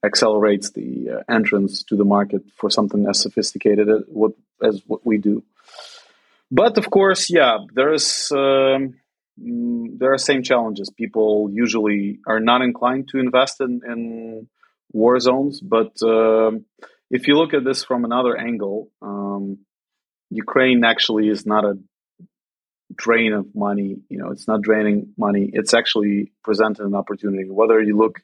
[0.04, 5.06] accelerates the uh, entrance to the market for something as sophisticated as what as what
[5.06, 5.44] we do.
[6.52, 8.96] But of course, yeah, there is um,
[9.40, 10.90] mm, there are same challenges.
[10.90, 14.48] People usually are not inclined to invest in, in
[14.92, 16.66] war zones, but um,
[17.10, 19.60] if you look at this from another angle, um,
[20.30, 21.78] Ukraine actually is not a
[22.96, 23.98] drain of money.
[24.10, 25.50] You know, it's not draining money.
[25.54, 27.50] It's actually presenting an opportunity.
[27.50, 28.22] Whether you look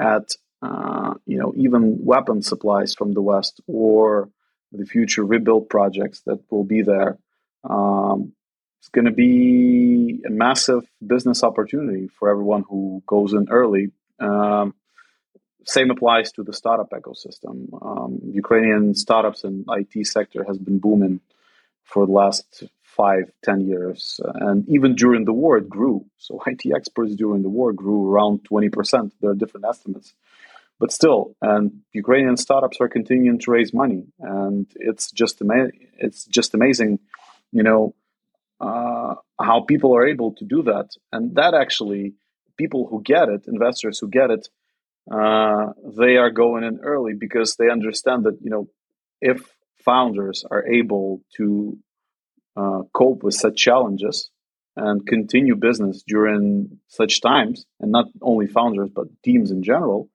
[0.00, 0.32] at
[0.62, 4.28] uh, you know even weapon supplies from the West or
[4.72, 7.18] the future rebuild projects that will be there,
[7.64, 8.32] um,
[8.80, 13.90] it's going to be a massive business opportunity for everyone who goes in early.
[14.20, 14.74] Um,
[15.64, 17.68] same applies to the startup ecosystem.
[17.82, 21.20] Um, Ukrainian startups and IT sector has been booming
[21.84, 22.64] for the last
[22.98, 26.04] five, ten years, and even during the war, it grew.
[26.18, 29.14] So IT experts during the war grew around twenty percent.
[29.20, 30.12] There are different estimates,
[30.80, 35.76] but still, and Ukrainian startups are continuing to raise money, and it's just ama-
[36.06, 36.98] it's just amazing,
[37.52, 37.94] you know,
[38.60, 42.14] uh, how people are able to do that, and that actually
[42.56, 44.48] people who get it, investors who get it,
[45.10, 45.66] uh,
[46.00, 48.68] they are going in early because they understand that you know
[49.20, 49.38] if
[49.84, 51.78] founders are able to
[52.58, 54.30] uh, cope with such challenges
[54.76, 60.08] and continue business during such times, and not only founders but teams in general,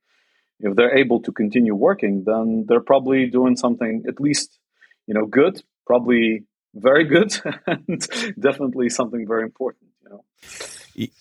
[0.59, 4.59] if they're able to continue working, then they're probably doing something at least
[5.07, 7.31] you know good, probably very good,
[7.67, 8.07] and
[8.39, 9.89] definitely something very important.
[10.03, 10.23] You know.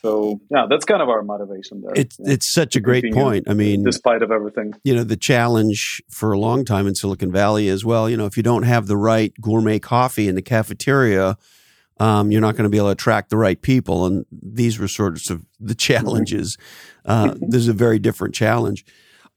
[0.02, 1.92] So yeah, that's kind of our motivation there.
[1.94, 3.48] It's know, it's such a great point.
[3.48, 7.32] I mean, despite of everything, you know, the challenge for a long time in Silicon
[7.32, 10.42] Valley is well, you know, if you don't have the right gourmet coffee in the
[10.42, 11.36] cafeteria,
[11.98, 14.06] um, you're not going to be able to attract the right people.
[14.06, 16.56] And these were sort of the challenges.
[17.04, 18.84] Uh, this is a very different challenge.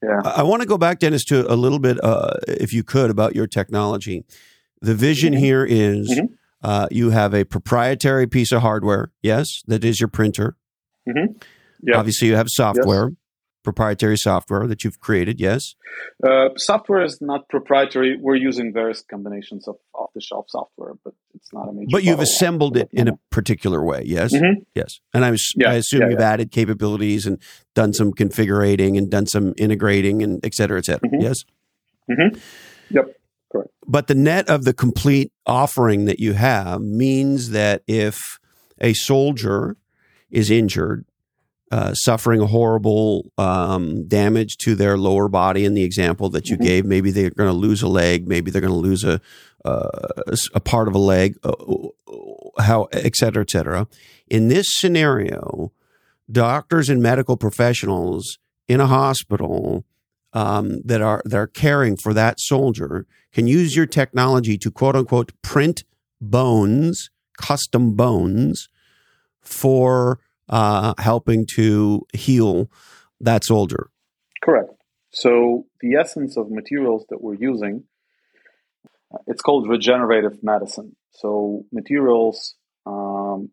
[0.04, 0.22] Yeah.
[0.24, 3.10] I, I want to go back, Dennis, to a little bit, uh, if you could,
[3.10, 4.24] about your technology.
[4.82, 5.40] The vision Mhm.
[5.40, 6.30] here is Mhm.
[6.64, 10.56] Uh, you have a proprietary piece of hardware, yes, that is your printer.
[11.08, 11.98] Yeah.
[11.98, 13.12] Obviously, you have software,
[13.64, 15.76] proprietary software that you've created, yes.
[16.26, 18.18] Uh, software is not proprietary.
[18.20, 21.88] We're using various combinations of off-the-shelf software, but it's not a major.
[21.92, 24.34] But you've assembled it in a particular way, yes?
[24.34, 24.66] Mhm.
[24.74, 25.00] Yes.
[25.14, 26.32] And I, was, Yeah, I assume yeah, you've yeah.
[26.32, 27.38] added capabilities and
[27.76, 31.22] done some configurating and done some integrating and et cetera, et cetera, Mhm.
[31.22, 31.44] yes?
[32.90, 33.16] Yep.
[33.56, 33.72] Correct.
[33.88, 38.40] But the net of the complete offering that you have means that if
[38.82, 39.78] a soldier
[40.30, 41.06] is injured,
[41.72, 46.58] uh, suffering a horrible um, damage to their lower body in the example that you
[46.58, 46.64] Mhm.
[46.64, 49.22] gave, maybe they're going to lose a leg, maybe they're going to lose a,
[49.64, 49.90] uh,
[50.54, 51.54] a part of a leg, uh,
[52.60, 53.88] how, et cetera, et cetera.
[54.30, 55.72] In this scenario,
[56.32, 58.38] doctors and medical professionals
[58.68, 59.86] in a hospital
[60.36, 64.96] um, that are that are caring for that soldier can use your technology to quote
[64.96, 65.84] unquote print
[66.22, 68.70] bones, custom bones,
[69.42, 70.20] for
[70.50, 72.70] uh, helping to heal
[73.20, 73.90] that soldier.
[74.44, 74.70] Correct.
[75.12, 77.86] So the essence of materials that we're using,
[79.14, 80.96] uh, it's called regenerative medicine.
[81.12, 82.56] So materials
[82.86, 83.50] um,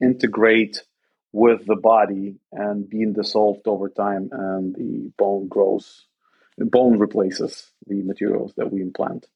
[0.00, 0.82] integrate
[1.34, 6.06] with the body and being dissolved over time, and the bone grows.
[6.56, 9.26] Bone replaces the materials that we implant.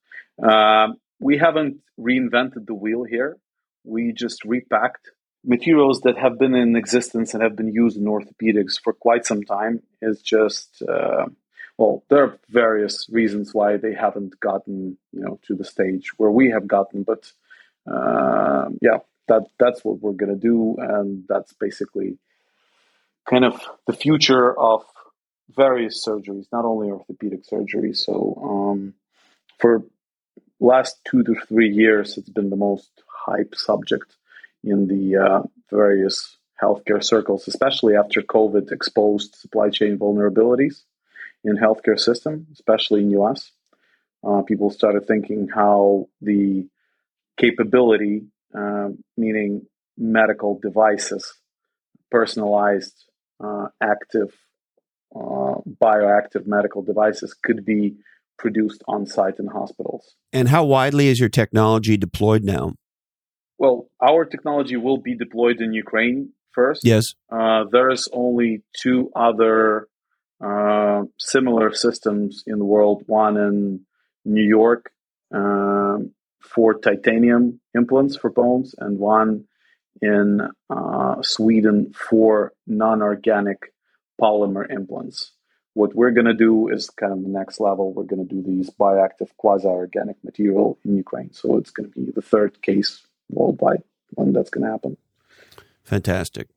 [0.40, 3.36] Um, we haven't reinvented the wheel here.
[3.82, 5.10] We just repacked
[5.44, 9.42] materials that have been in existence and have been used in orthopedics for quite some
[9.42, 9.82] time.
[10.00, 11.26] Is just uh,
[11.78, 16.30] well, there are various reasons why they haven't gotten you know to the stage where
[16.30, 17.32] we have gotten, but
[17.90, 22.18] uh, yeah, that that's what we're gonna do, and that's basically
[23.28, 24.84] kind of the future of
[25.54, 27.92] various surgeries, not only orthopedic surgery.
[27.92, 28.94] So um,
[29.58, 29.84] for
[30.60, 34.16] last two to three years, it's been the most hype subject
[34.64, 40.82] in the uh, various healthcare circles, especially after COVID exposed supply chain vulnerabilities
[41.44, 43.52] in healthcare system, especially in US.
[44.26, 46.66] Uh, people started thinking how the
[47.36, 48.24] capability,
[48.56, 51.34] uh, meaning medical devices,
[52.10, 52.94] personalized,
[53.42, 54.34] uh, active,
[55.14, 57.96] uh, bioactive medical devices could be
[58.38, 60.14] produced on site in hospitals.
[60.32, 62.74] And how widely is your technology deployed now?
[63.58, 66.82] well, our technology will be deployed in Ukraine first.
[66.84, 67.14] Yes.
[67.30, 69.88] Uh, there's only two other
[70.40, 73.02] uh, similar systems in the world.
[73.06, 73.80] One in
[74.24, 74.92] New York
[75.34, 79.44] um, for titanium implants for bones, and one
[80.00, 83.72] in uh, Sweden for non-organic
[84.20, 85.32] polymer implants.
[85.74, 87.92] What we're going to do is kind of the next level.
[87.92, 91.32] We're going to do these bioactive quasi-organic material in Ukraine.
[91.32, 94.96] So it's going to be the third case worldwide when that's going to happen.
[95.84, 96.48] Fantastic.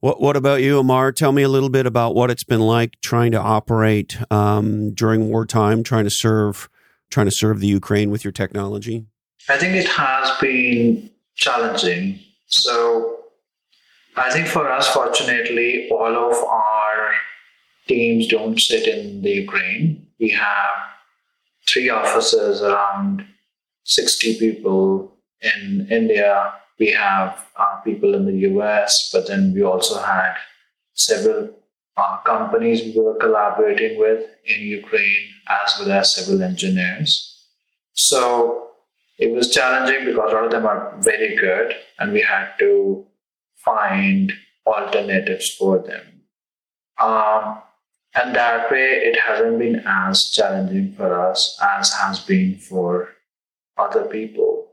[0.00, 1.10] What What about you, Amar?
[1.10, 5.28] Tell me a little bit about what it's been like trying to operate um, during
[5.28, 6.68] wartime, trying to serve,
[7.10, 9.06] trying to serve the Ukraine with your technology.
[9.48, 12.20] I think it has been challenging.
[12.46, 13.16] So,
[14.16, 17.14] I think for us, fortunately, all of our
[17.86, 20.06] teams don't sit in the Ukraine.
[20.18, 20.74] We have
[21.68, 23.24] three offices, around
[23.84, 30.00] 60 people in India, we have uh, people in the US, but then we also
[30.00, 30.34] had
[30.94, 31.50] several
[31.98, 37.12] uh, companies we were collaborating with in Ukraine, as well as civil engineers.
[37.92, 38.68] So
[39.18, 43.04] it was challenging because a lot of them are very good, and we had to
[43.56, 44.32] find
[44.64, 46.22] alternatives for them.
[47.00, 47.62] Um,
[48.14, 53.10] and that way, it hasn't been as challenging for us as has been for
[53.76, 54.68] other people.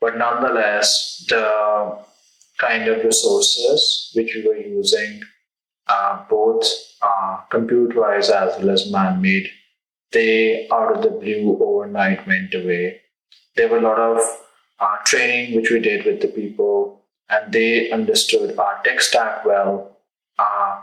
[0.00, 1.98] But nonetheless, the
[2.58, 5.22] kind of resources which we were using,
[5.86, 6.64] uh, both
[7.02, 9.48] uh, compute wise as well as man made,
[10.12, 13.00] they out of the blue overnight went away.
[13.56, 14.20] There were a lot of
[14.80, 19.98] uh, training which we did with the people, and they understood our tech stack well,
[20.38, 20.82] uh,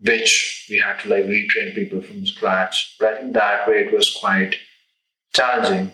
[0.00, 2.96] which we had to like retrain people from scratch.
[2.98, 4.56] But I think that way it was quite
[5.34, 5.92] challenging.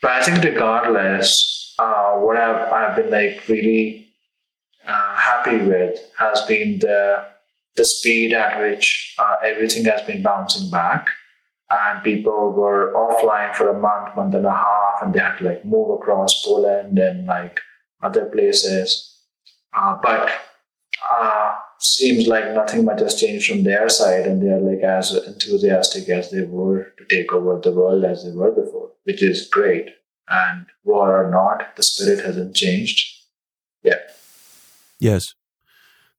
[0.00, 4.08] But I think regardless, uh, what I've, I've been like really
[4.86, 7.24] uh, happy with has been the
[7.76, 11.06] the speed at which uh, everything has been bouncing back
[11.70, 15.44] and people were offline for a month month and a half and they had to
[15.44, 17.60] like move across poland and like
[18.02, 19.18] other places
[19.74, 20.30] uh, but
[21.10, 26.08] uh, seems like nothing much has changed from their side and they're like as enthusiastic
[26.08, 29.88] as they were to take over the world as they were before which is great
[30.28, 33.04] and war or not, the spirit hasn't changed.
[33.82, 33.98] Yeah.
[34.98, 35.34] Yes.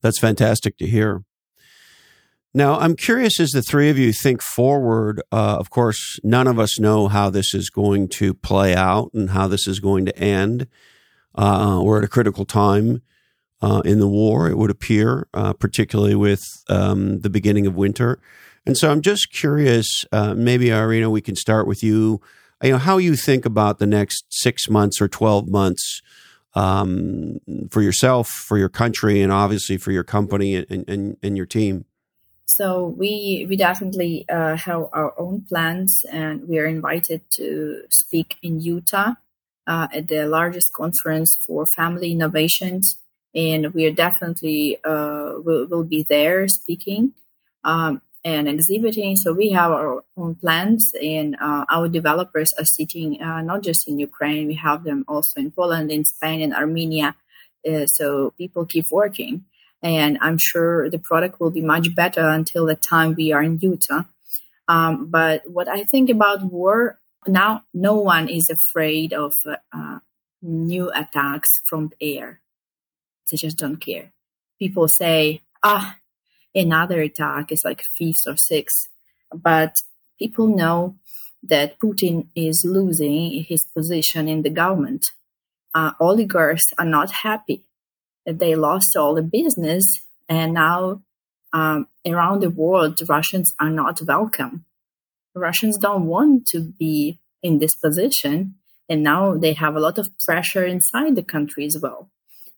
[0.02, 1.24] That's fantastic to hear.
[2.54, 5.22] Now, I'm curious as the three of you think forward.
[5.32, 9.32] Uh, of course, none of us know how this is going to play out and
[9.32, 10.68] how this is going to end.
[11.34, 13.02] Uh, we're at a critical time
[13.62, 18.20] uh, in the war, it would appear, uh, particularly with um, the beginning of winter.
[18.66, 22.22] And so I'm just curious, uh, maybe, Irina, we can start with you
[22.64, 26.02] you know how you think about the next six months or 12 months
[26.56, 27.40] um,
[27.70, 31.86] for yourself for your country and obviously for your company and, and, and your team
[32.46, 38.38] so we we definitely uh, have our own plans and we are invited to speak
[38.42, 39.14] in utah
[39.68, 42.98] uh, at the largest conference for family innovations
[43.36, 47.14] and we are definitely uh, will, will be there speaking
[47.64, 49.16] um, and exhibiting.
[49.16, 53.88] So we have our own plans, and uh, our developers are sitting uh, not just
[53.88, 54.48] in Ukraine.
[54.48, 57.16] We have them also in Poland, in Spain, and Armenia.
[57.68, 59.46] Uh, so people keep working,
[59.84, 63.60] and I'm sure the product will be much better until the time we are in
[63.62, 64.04] Utah.
[64.70, 70.00] Um, but what I think about war now, no one is afraid of uh,
[70.42, 72.40] new attacks from the air.
[73.30, 74.12] They just don't care.
[74.60, 75.98] People say, ah,
[76.56, 78.90] another attack is like fifth or sixth.
[79.34, 79.76] But
[80.20, 80.96] people know
[81.44, 85.06] that Putin is losing his position in the government.
[85.74, 87.66] Uh, oligarchs are not happy
[88.26, 89.86] they lost all the business,
[90.30, 91.02] and now
[91.52, 94.66] um, around the world, Russians are not welcome.
[95.36, 98.56] Russians don't want to be in this position,
[98.90, 102.10] and now they have a lot of pressure inside the country as well.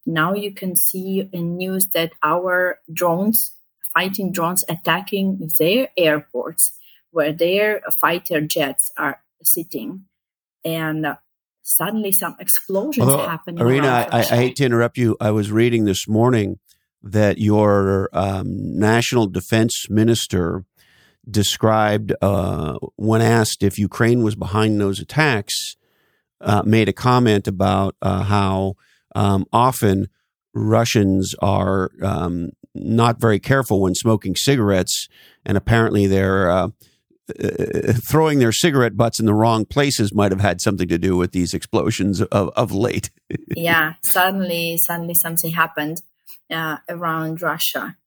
[0.06, 3.56] Now you can see in news that our drones
[3.96, 6.78] fighting drones attacking their airports
[7.12, 10.04] where their fighter jets are sitting.
[10.66, 11.16] And
[11.66, 13.60] suddenly some explosions Although, happening.
[13.60, 15.18] Irina, I, I, hate to interrupt you.
[15.20, 16.60] I was reading this morning
[17.02, 20.64] that your um, national defense minister
[21.30, 25.76] described, uh, when asked if Ukraine was behind those attacks,
[26.40, 28.76] uh, made a comment about uh, how
[29.16, 30.08] um, often
[30.54, 35.08] Russians are um, not very careful when smoking cigarettes,
[35.44, 36.70] and apparently they're
[37.30, 41.18] uh, throwing their cigarette butts in the wrong places might have had something to do
[41.18, 43.10] with these explosions of, of late.
[43.56, 46.02] yeah, suddenly, suddenly something happened
[46.52, 47.98] uh, around Russia.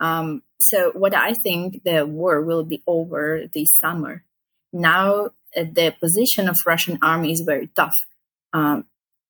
[0.00, 4.24] Um, so, what I think the war will be over this summer.
[4.72, 7.94] Now, uh, the position of Russian army is very tough.
[8.52, 8.84] Um,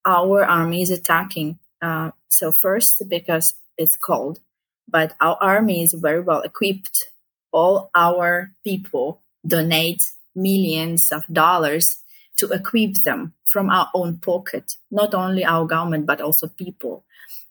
[0.05, 1.59] our army is attacking.
[1.83, 4.41] Uh, so first, because it's cold,
[4.89, 7.10] but our army is very well equipped.
[7.53, 10.01] All our people donate
[10.35, 12.03] millions of dollars
[12.39, 17.05] to equip them from our own pocket, not only our government, but also people.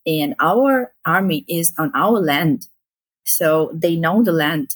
[0.06, 2.68] And our army is on our land.
[3.26, 4.70] So they know the land.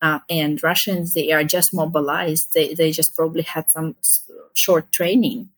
[0.00, 2.48] Uh, and Russians, they are just mobilized.
[2.54, 3.96] They, they just probably had some
[4.54, 5.50] short training.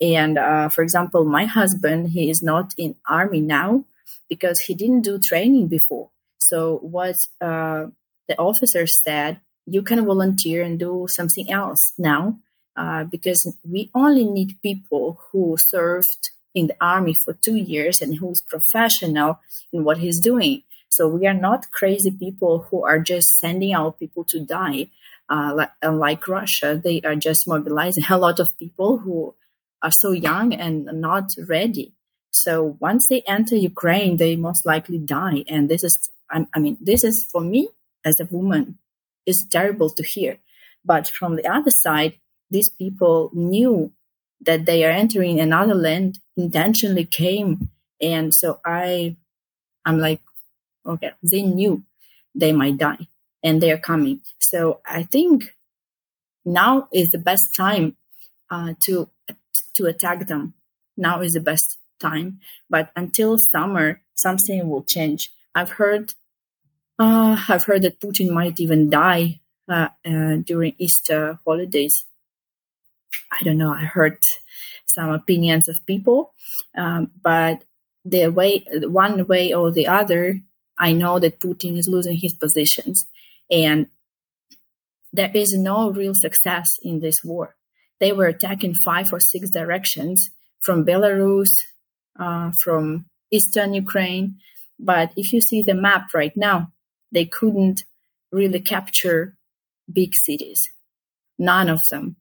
[0.00, 3.84] And uh, for example, my husband, he is not in army now
[4.28, 6.10] because he didn't do training before.
[6.38, 7.86] So what uh,
[8.28, 12.38] the officer said, you can volunteer and do something else now
[12.76, 18.18] uh, because we only need people who served in the army for two years and
[18.18, 19.40] who's professional
[19.72, 20.62] in what he's doing.
[20.88, 24.88] So we are not crazy people who are just sending out people to die.
[25.28, 29.34] Uh, like, unlike Russia, they are just mobilizing a lot of people who
[29.82, 31.92] are so young and not ready.
[32.30, 35.44] So once they enter Ukraine, they most likely die.
[35.48, 37.68] And this is, I, I mean, this is for me
[38.04, 38.78] as a woman,
[39.26, 40.38] is terrible to hear.
[40.84, 42.14] But from the other side,
[42.50, 43.92] these people knew
[44.40, 47.70] that they are entering another land, intentionally came.
[48.00, 49.16] And so I,
[49.84, 50.20] I'm like,
[50.84, 51.84] okay, they knew
[52.34, 53.06] they might die
[53.42, 54.20] and they're coming.
[54.40, 55.54] So I think
[56.44, 57.96] now is the best time
[58.50, 59.08] uh, to
[59.74, 60.54] to attack them.
[60.96, 65.30] Now is the best time, but until summer, something will change.
[65.54, 66.12] I've heard,
[67.02, 72.04] uh, I've heard that Putin might even die uh, uh, during Easter holidays.
[73.32, 73.72] I don't know.
[73.72, 74.18] I heard
[74.86, 76.32] some opinions of people,
[76.76, 77.64] um, but
[78.04, 80.40] the way, one way or the other,
[80.78, 83.06] I know that Putin is losing his positions,
[83.50, 83.86] and
[85.12, 87.54] there is no real success in this war.
[88.00, 90.30] They were attacking five or six directions
[90.60, 91.50] from Belarus,
[92.18, 94.36] uh, from eastern Ukraine.
[94.78, 96.72] But if you see the map right now,
[97.12, 97.84] they couldn't
[98.30, 99.36] really capture
[99.92, 100.60] big cities,
[101.38, 102.16] none of them.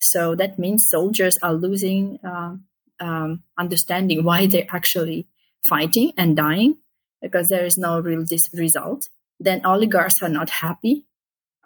[0.00, 2.56] So that means soldiers are losing uh,
[2.98, 5.26] um, understanding why they're actually
[5.68, 6.78] fighting and dying
[7.20, 9.08] because there is no real dis- result.
[9.38, 11.04] Then oligarchs are not happy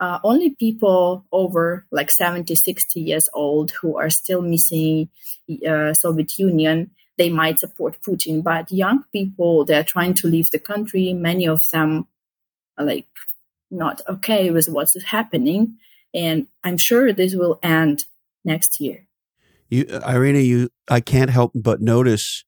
[0.01, 5.09] uh, only people over like 70, 60 years old who are still missing
[5.67, 8.43] uh, Soviet Union, they might support Putin.
[8.43, 11.13] But young people, they're trying to leave the country.
[11.13, 12.07] Many of them
[12.79, 13.07] like
[13.71, 15.77] not okay with what's happening.
[16.13, 18.05] And I'm sure this will end
[18.45, 19.07] next year.
[19.69, 22.45] You, Irina, you, I can't help but notice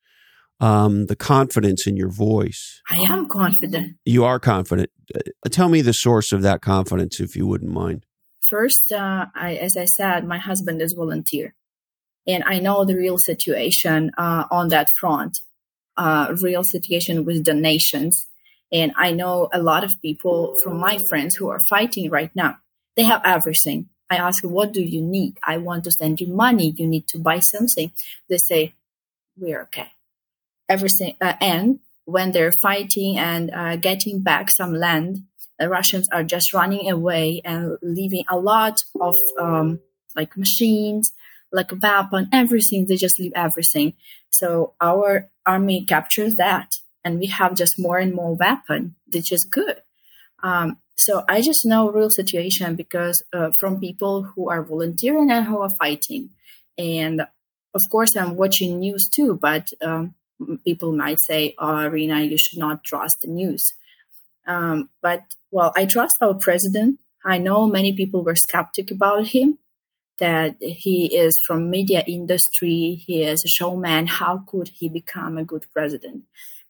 [0.61, 2.81] um, the confidence in your voice.
[2.89, 3.97] I am confident.
[4.05, 4.91] You are confident.
[5.15, 5.21] Uh,
[5.51, 8.07] tell me the source of that confidence, if you wouldn't mind.
[8.49, 11.55] First, uh, I, as I said, my husband is volunteer,
[12.27, 15.41] and I know the real situation uh, on that front.
[15.97, 18.27] Uh, real situation with donations,
[18.73, 22.59] and I know a lot of people from my friends who are fighting right now.
[22.97, 23.89] They have everything.
[24.11, 25.39] I ask, "What do you need?
[25.43, 26.75] I want to send you money.
[26.77, 27.93] You need to buy something."
[28.29, 28.75] They say,
[29.37, 29.91] "We're okay."
[30.69, 35.23] everything uh, and when they're fighting and uh, getting back some land
[35.59, 39.81] the russians are just running away and leaving a lot of um,
[40.15, 41.13] like machines
[41.53, 43.93] like weapon everything they just leave everything
[44.31, 49.45] so our army captures that and we have just more and more weapon which is
[49.45, 49.77] good
[50.43, 55.47] um, so i just know real situation because uh, from people who are volunteering and
[55.47, 56.31] who are fighting
[56.77, 57.21] and
[57.79, 60.15] of course i'm watching news too but um,
[60.65, 63.75] people might say, oh, Irina, you should not trust the news.
[64.47, 67.01] Um, but, well, I trust our president.
[67.25, 69.59] I know many people were skeptic about him,
[70.19, 74.07] that he is from media industry, he is a showman.
[74.07, 76.25] How could he become a good president?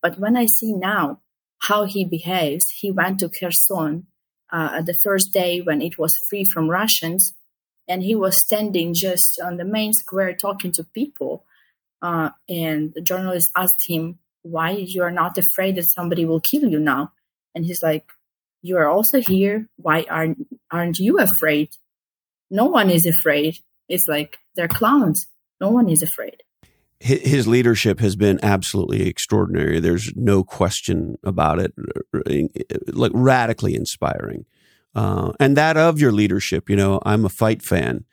[0.07, 1.19] But when I see now
[1.59, 4.07] how he behaves, he went to Kherson
[4.53, 7.35] uh, the first day when it was free from Russians,
[7.89, 11.45] and he was standing just on the main square talking to people
[12.03, 16.71] uh, and the journalist asked him, why you are not afraid that somebody will kill
[16.71, 17.11] you now?
[17.57, 18.05] And he's like,
[18.63, 19.67] you are also here.
[19.75, 21.71] Why aren't, aren't you afraid?
[22.49, 23.57] No one is afraid.
[23.89, 25.27] It's like they're clowns.
[25.61, 26.45] No one is afraid.
[27.01, 29.81] His leadership has been absolutely extraordinary.
[29.81, 31.75] There's no question about it.
[32.93, 34.47] Like radically inspiring.
[34.95, 36.71] uh, and that of your leadership.
[36.71, 38.05] You know, I'm a fight fan,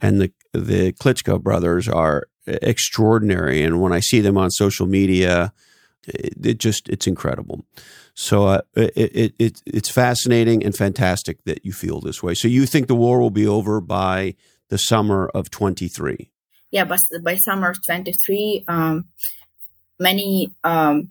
[0.00, 3.62] and the the Klitschko brothers are extraordinary.
[3.62, 5.52] And when I see them on social media,
[6.06, 7.64] it, it just it's incredible.
[8.14, 12.34] So uh, it, it, it's fascinating and fantastic that you feel this way.
[12.34, 14.34] So you think the war will be over by
[14.68, 16.31] the summer of 23?
[16.72, 19.04] Yeah, but by summer of 23, um,
[20.00, 21.10] many um,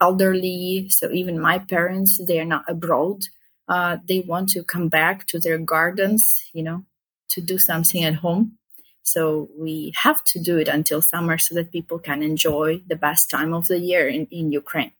[0.00, 3.20] elderly, so even my parents, they are not abroad.
[3.68, 6.84] Uh, they want to come back to their gardens, you know,
[7.30, 8.58] to do something at home.
[9.02, 13.30] So we have to do it until summer so that people can enjoy the best
[13.30, 14.92] time of the year in, in Ukraine.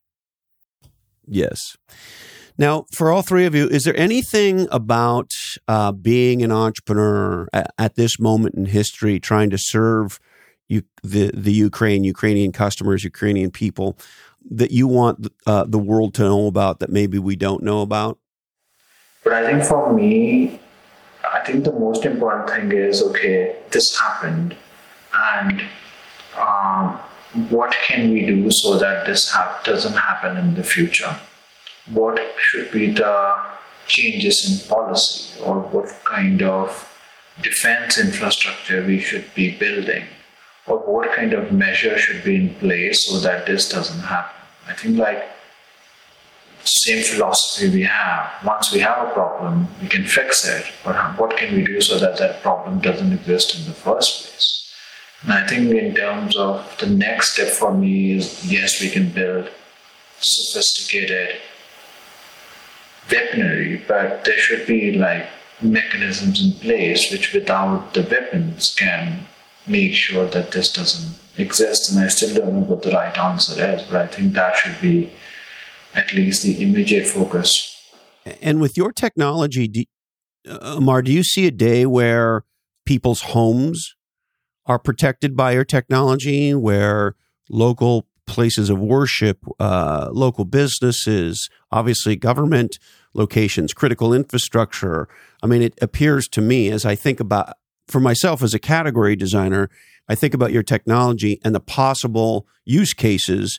[1.27, 1.77] Yes.
[2.59, 5.33] Now, for all three of you, is there anything about
[5.69, 10.19] uh, being an entrepreneur at, at, this moment in history, trying to serve
[10.69, 13.97] you, the the Ukraine, Ukrainian customers, Ukrainian people,
[14.51, 18.19] that you want uh, the world to know about that maybe we don't know about?
[19.23, 20.59] But I think for me,
[21.33, 24.57] I think the most important thing is okay, this happened,
[25.15, 25.63] and
[26.37, 26.99] um,
[27.51, 31.17] what can we do so that this ha- doesn't happen in the future?
[31.93, 33.37] What should be the
[33.87, 36.85] changes in policy, or what kind of
[37.43, 40.05] defense infrastructure we should be building,
[40.67, 44.37] or what kind of measure should be in place so that this doesn't happen?
[44.67, 45.25] I think like
[46.65, 48.31] same philosophy we have.
[48.45, 51.99] Once we have a problem, we can fix it, but what can we do so
[51.99, 54.75] that that problem doesn't exist in the first place?
[55.23, 59.09] And I think in terms of the next step for me is yes, we can
[59.11, 59.49] build
[60.21, 61.41] sophisticated
[63.11, 65.27] weaponry, but there should be like
[65.61, 69.27] mechanisms in place which without the weapons can
[69.67, 71.91] make sure that this doesn't exist.
[71.91, 74.81] And I still don't know what the right answer is, but I think that should
[74.81, 75.11] be
[75.95, 77.75] at least the immediate focus.
[78.41, 79.85] And with your technology, do,
[80.47, 82.45] Amar, do you see a day where
[82.85, 83.95] people's homes
[84.67, 87.17] are protected by your technology, where
[87.49, 92.79] local places of worship, uh, local businesses, obviously government
[93.15, 95.09] locations, critical infrastructure.
[95.43, 97.57] I mean, it appears to me as I think about,
[97.87, 99.71] for myself as a category designer,
[100.09, 103.59] I think about your technology and the possible use cases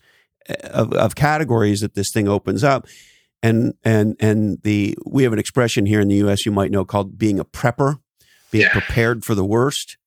[0.49, 2.87] uh, of, of categories that this thing opens up.
[3.41, 6.85] And, and, and the, we have an expression here in the US you might know
[6.85, 7.99] called being a prepper,
[8.51, 8.71] being yeah.
[8.71, 9.97] prepared for the worst.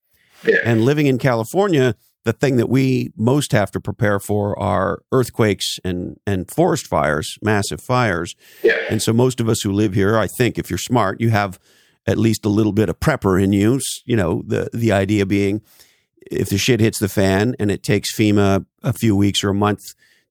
[0.44, 0.56] Yeah.
[0.64, 1.94] And living in California,
[2.24, 7.36] the thing that we most have to prepare for are earthquakes and, and forest fires,
[7.42, 8.36] massive fires.
[8.62, 8.78] Yeah.
[8.88, 11.58] And so most of us who live here, I think if you're smart, you have
[12.06, 13.80] at least a little bit of prepper in you.
[14.04, 15.62] You know, the, the idea being
[16.30, 19.54] if the shit hits the fan and it takes FEMA a few weeks or a
[19.54, 19.82] month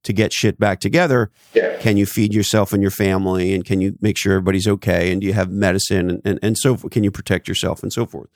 [0.03, 1.77] to get shit back together, yeah.
[1.79, 5.21] can you feed yourself and your family and can you make sure everybody's okay and
[5.21, 6.91] do you have medicine and, and, and so forth?
[6.91, 8.29] Can you protect yourself and so forth?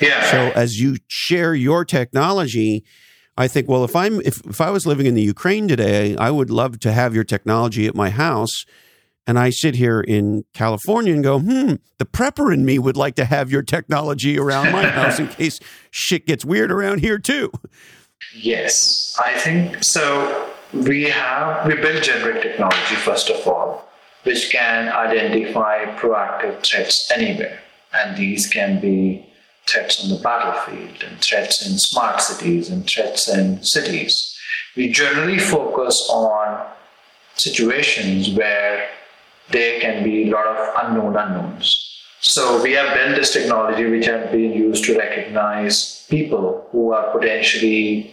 [0.00, 0.30] Yeah.
[0.30, 2.84] So as you share your technology,
[3.38, 6.30] I think, well, if I'm if, if I was living in the Ukraine today, I
[6.30, 8.64] would love to have your technology at my house.
[9.28, 13.16] And I sit here in California and go, hmm, the prepper in me would like
[13.16, 15.58] to have your technology around my house in case
[15.90, 17.50] shit gets weird around here too.
[18.34, 23.86] Yes, I think so we have we build generic technology first of all
[24.26, 27.60] which can identify proactive threats anywhere.
[27.94, 29.24] And these can be
[29.66, 34.36] threats on the battlefield and threats in smart cities and threats in cities.
[34.76, 36.66] We generally focus on
[37.36, 38.88] situations where
[39.50, 41.82] there can be a lot of unknown unknowns.
[42.20, 47.16] So we have built this technology which has been used to recognize people who are
[47.16, 48.12] potentially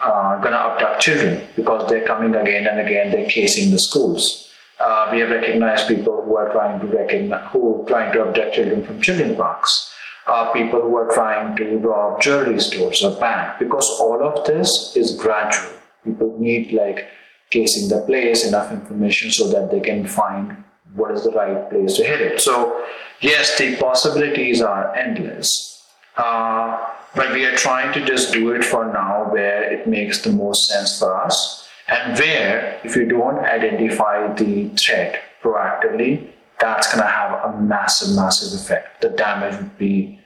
[0.00, 4.50] uh, going to abduct children because they're coming again and again, they're casing the schools.
[4.80, 8.54] Uh, we have recognized people who are trying to recognize, who are trying to abduct
[8.54, 9.92] children from children parks.
[10.26, 14.96] Uh, people who are trying to rob jewelry stores or bank because all of this
[14.96, 15.70] is gradual.
[16.02, 17.06] People need like
[17.50, 20.56] casing the place, enough information so that they can find
[20.94, 22.40] what is the right place to hit it.
[22.40, 22.84] So
[23.20, 25.73] yes, the possibilities are endless.
[26.16, 30.30] Uh, but we are trying to just do it for now where it makes the
[30.30, 31.68] most sense for us.
[31.88, 38.16] And where, if you don't identify the threat proactively, that's going to have a massive,
[38.16, 39.02] massive effect.
[39.02, 40.20] The damage would be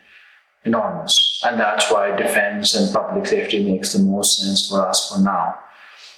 [0.64, 1.42] enormous.
[1.44, 5.58] And that's why defense and public safety makes the most sense for us for now.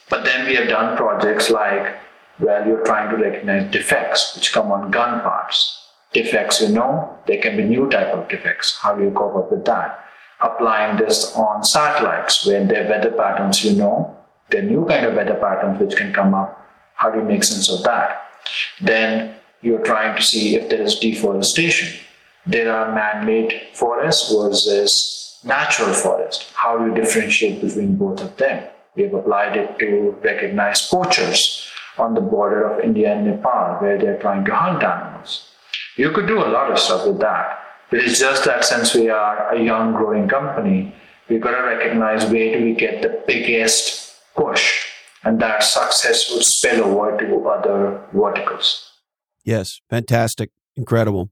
[0.08, 1.96] But then we have done projects like,
[2.38, 5.79] well, you're trying to recognize defects which come on gun parts.
[6.12, 8.78] Defects, you know, there can be new type of defects.
[8.82, 10.06] How do you cope up with that?
[10.40, 14.16] applying this on satellites where their weather patterns you know,
[14.50, 16.66] the new kind of weather patterns which can come up.
[16.94, 18.22] How do you make sense of that?
[18.80, 22.00] Then you're trying to see if there is deforestation.
[22.46, 26.50] There are man made forests versus natural forest.
[26.54, 28.66] How do you differentiate between both of them?
[28.96, 33.98] We have applied it to recognize poachers on the border of India and Nepal where
[33.98, 35.49] they're trying to hunt animals.
[35.96, 37.58] You could do a lot of stuff with that.
[37.90, 40.94] But it's just that since we are a young growing company,
[41.28, 44.86] we've got to recognize where do we get the biggest push
[45.24, 48.92] and that success would spill over to other verticals.
[49.44, 51.30] Yes, fantastic, incredible.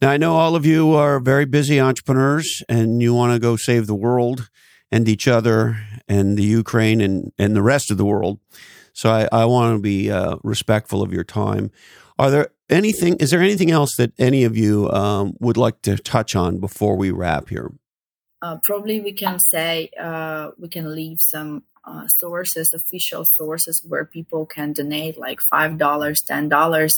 [0.00, 3.56] Now, I know all of you are very busy entrepreneurs and you want to go
[3.56, 4.48] save the world
[4.90, 8.40] and each other and the Ukraine and, and the rest of the world.
[8.92, 11.70] So I, I want to be uh, respectful of your time.
[12.20, 15.96] Are there anything, is there anything else that any of you um, would like to
[15.96, 17.72] touch on before we wrap here?
[18.42, 24.04] Uh, probably we can say uh, we can leave some uh, sources, official sources where
[24.04, 26.92] people can donate like $5, $10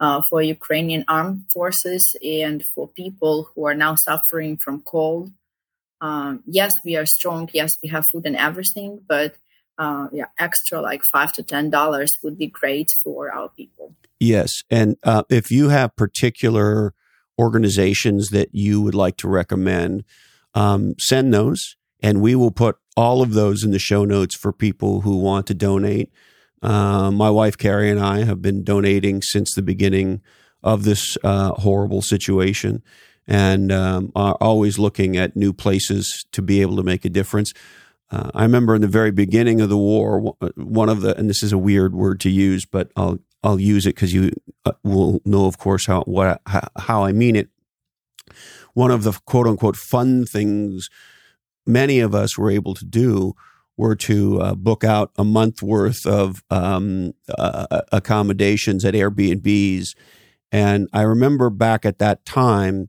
[0.00, 5.30] uh, for Ukrainian armed forces and for people who are now suffering from cold.
[6.02, 7.48] Um, yes, we are strong.
[7.54, 9.34] Yes, we have food and everything, but
[9.78, 13.94] uh, yeah, extra like five to ten dollars would be great for our people.
[14.20, 16.92] Yes, and uh, if you have particular
[17.38, 20.04] organizations that you would like to recommend,
[20.54, 24.52] um, send those, and we will put all of those in the show notes for
[24.52, 26.10] people who want to donate.
[26.60, 30.20] Uh, my wife Carrie and I have been donating since the beginning
[30.64, 32.82] of this uh, horrible situation,
[33.28, 37.52] and um, are always looking at new places to be able to make a difference.
[38.10, 41.42] Uh, I remember in the very beginning of the war, one of the, and this
[41.42, 44.32] is a weird word to use, but I'll I'll use it because you
[44.64, 47.48] uh, will know, of course, how what how, I mean it.
[48.74, 50.90] One of the quote unquote fun things
[51.66, 53.34] many of us were able to do
[53.76, 59.94] were to uh, book out a month worth of um, uh, accommodations at Airbnbs.
[60.50, 62.88] And I remember back at that time,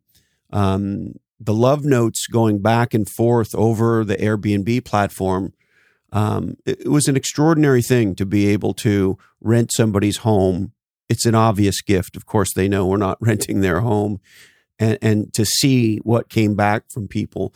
[0.52, 5.54] um, the love notes going back and forth over the Airbnb platform.
[6.12, 10.74] Um, it, it was an extraordinary thing to be able to rent somebody's home.
[11.08, 12.16] It's an obvious gift.
[12.16, 14.20] Of course, they know we're not renting their home.
[14.82, 17.54] And, and to see what came back from people.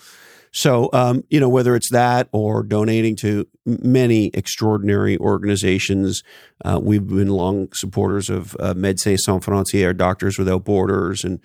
[0.52, 6.22] So, um, you know, whether it's that or donating to many extraordinary organizations,
[6.64, 11.40] uh, we've been long supporters of uh, Médecins Sans Frontières, Doctors Without Borders, and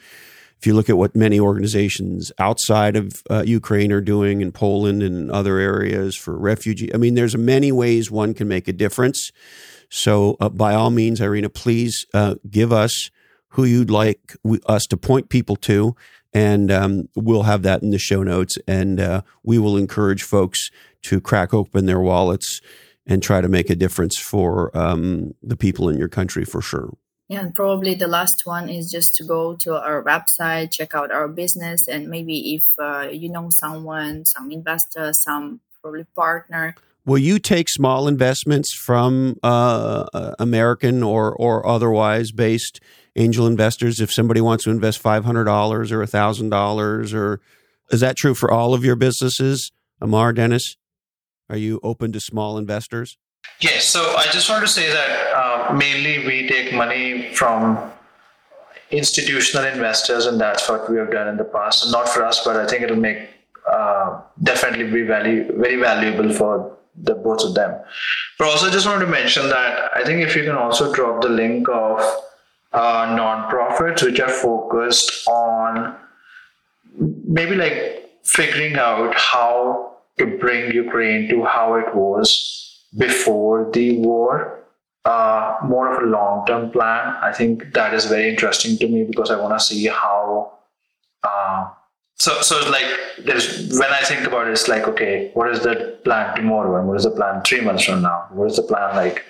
[0.59, 5.03] if you look at what many organizations outside of uh, Ukraine are doing in Poland
[5.03, 9.31] and other areas for refugees, I mean, there's many ways one can make a difference.
[9.91, 13.11] So, uh, by all means, Irina, please uh, give us
[13.53, 14.37] who you'd like
[14.67, 15.97] us to point people to
[16.33, 18.59] and um, we'll have that in the show notes.
[18.67, 20.71] And uh, we will encourage folks
[21.03, 22.61] to crack open their wallets
[23.07, 26.93] and try to make a difference for um, the people in your country for sure.
[27.29, 31.13] Yeah, and probably the last one is just to go to our website, check out
[31.13, 36.75] our business, and maybe if uh, you know someone, some investor, some probably partner.
[37.05, 42.81] Will you take small investments from uh, uh American or or otherwise based
[43.19, 47.41] angel investors if somebody wants to invest $500 or $1,000 or
[47.91, 49.73] is that true for all of your businesses?
[50.01, 50.77] Amar, Dennis,
[51.51, 53.19] are you open to small investors?
[53.61, 53.89] Yes.
[53.89, 57.91] So I just want to say that uh, mainly we take money from
[58.91, 61.85] institutional investors, and that's what we have done in the past.
[61.85, 63.29] And not for us, but I think it'll make
[63.71, 67.81] uh, definitely be value, very valuable for the both of them.
[68.39, 71.29] But also, just want to mention that I think if you can also drop the
[71.29, 72.01] link of
[72.73, 75.97] uh, nonprofits which are focused on
[77.27, 84.55] maybe like figuring out how to bring Ukraine to how it was before the war.
[85.05, 87.17] Uh, more of a long term plan.
[87.23, 90.53] I think that is very interesting to me because I want to see how.
[91.23, 91.69] Uh,
[92.17, 95.61] so, so it's like there's when I think about it, it's like okay, what is
[95.61, 98.27] the plan tomorrow, and what is the plan three months from now?
[98.33, 99.25] What is the plan like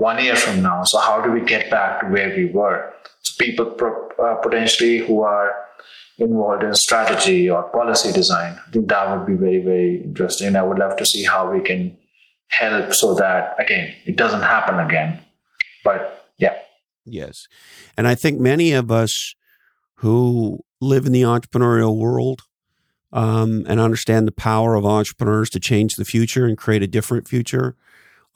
[0.00, 0.82] one year from now.
[0.82, 2.92] So how do we get back to where we were?
[3.22, 5.54] So people pro- uh, potentially who are
[6.18, 8.58] involved in strategy or policy design.
[8.66, 10.56] I think that would be very, very interesting.
[10.56, 11.96] I would love to see how we can
[12.50, 15.20] help so that, again, it doesn't happen again.
[15.84, 16.56] But yeah.
[17.04, 17.46] Yes.
[17.96, 19.34] And I think many of us
[19.96, 22.42] who live in the entrepreneurial world
[23.12, 27.26] um, and understand the power of entrepreneurs to change the future and create a different
[27.26, 27.76] future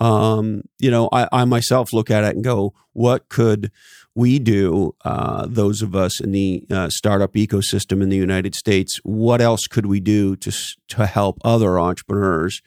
[0.00, 3.70] um, you know, I, I, myself look at it and go, what could
[4.14, 8.98] we do, uh, those of us in the uh, startup ecosystem in the United States,
[9.02, 10.52] what else could we do to,
[10.88, 12.60] to help other entrepreneurs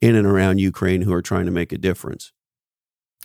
[0.00, 2.32] in and around Ukraine who are trying to make a difference?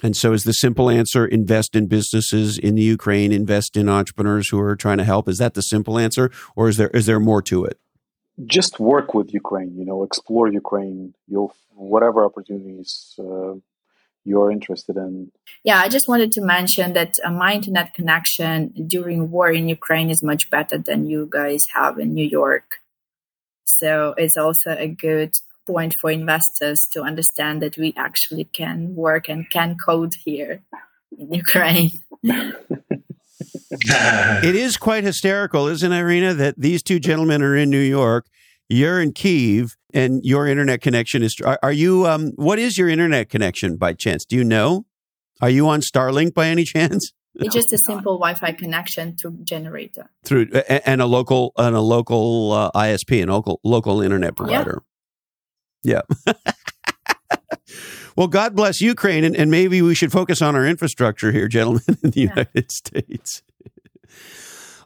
[0.03, 4.49] And so, is the simple answer invest in businesses in the Ukraine, invest in entrepreneurs
[4.49, 5.29] who are trying to help?
[5.29, 7.79] Is that the simple answer, or is there is there more to it?
[8.45, 9.73] Just work with Ukraine.
[9.77, 11.13] You know, explore Ukraine.
[11.27, 13.53] You'll whatever opportunities uh,
[14.25, 15.31] you're interested in.
[15.63, 20.09] Yeah, I just wanted to mention that uh, my internet connection during war in Ukraine
[20.09, 22.79] is much better than you guys have in New York.
[23.63, 25.33] So it's also a good
[25.67, 30.61] point for investors to understand that we actually can work and can code here
[31.17, 31.91] in Ukraine.
[33.71, 38.27] it is quite hysterical, isn't it, Irina, that these two gentlemen are in New York,
[38.69, 41.35] you're in Kiev, and your internet connection is.
[41.43, 42.05] Are, are you?
[42.07, 44.25] Um, what is your internet connection by chance?
[44.25, 44.85] Do you know?
[45.41, 47.11] Are you on Starlink by any chance?
[47.37, 50.09] It's just a simple Wi-Fi connection through generator.
[50.23, 54.83] Through and a local and a local uh, ISP, and local local internet provider.
[55.85, 56.01] Yeah.
[56.25, 56.33] yeah.
[58.15, 61.83] well, God bless Ukraine, and, and, maybe we should focus on our infrastructure here, gentlemen,
[62.03, 62.29] in the yeah.
[62.29, 63.43] United States.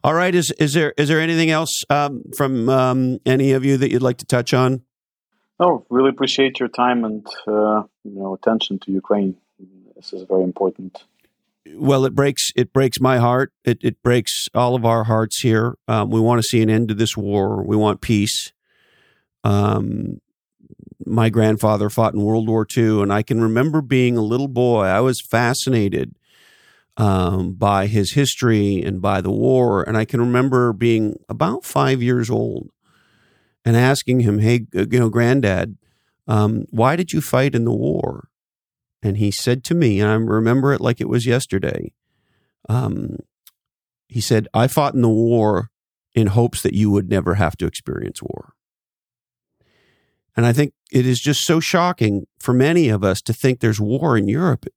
[0.03, 3.75] All right, is is there is there anything else um, from um, any of you
[3.77, 4.83] that you'd like to touch on?
[5.59, 9.35] Oh, really appreciate your time and uh, you know attention to Ukraine.
[9.95, 11.03] This is very important.
[11.75, 13.51] Well, it breaks it breaks my heart.
[13.65, 15.77] It it breaks all of our hearts here.
[15.89, 17.61] Um, we want to see an end to this war.
[17.63, 18.53] We want peace.
[19.43, 20.21] Um,
[21.05, 24.85] my grandfather fought in World War II, and I can remember being a little boy.
[24.85, 26.15] I was fascinated
[26.97, 32.01] um, by his history and by the war, and I can remember being about five
[32.03, 32.71] years old
[33.63, 35.77] and asking him, "Hey, you know, Granddad,
[36.27, 38.27] um, why did you fight in the war?"
[39.01, 41.93] And he said to me, and I remember it like it was yesterday.
[42.67, 43.19] Um,
[44.09, 45.69] he said, "I fought in the war
[46.13, 48.55] in hopes that you would never have to experience war."
[50.39, 53.81] And I think it is just so shocking for many of us to think there's
[53.81, 54.67] war in Europe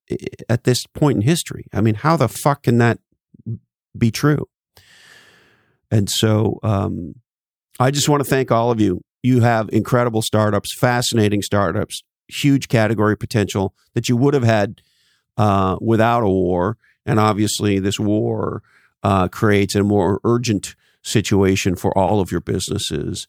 [0.48, 1.66] at this point in history.
[1.72, 2.98] I mean, how the fuck can that
[3.96, 4.48] be true?
[5.88, 7.14] And so um,
[7.78, 9.02] I just want to thank all of you.
[9.22, 14.82] You have incredible startups, fascinating startups, huge category potential that you would have had
[15.36, 16.76] uh, without a war.
[17.06, 18.64] And obviously, this war
[19.04, 23.28] uh, creates a more urgent situation for all of your businesses.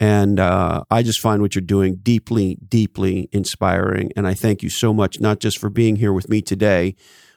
[0.00, 4.10] And uh, I just find what you're doing deeply, deeply inspiring.
[4.16, 6.96] And I thank you so much, not just for being here with me today,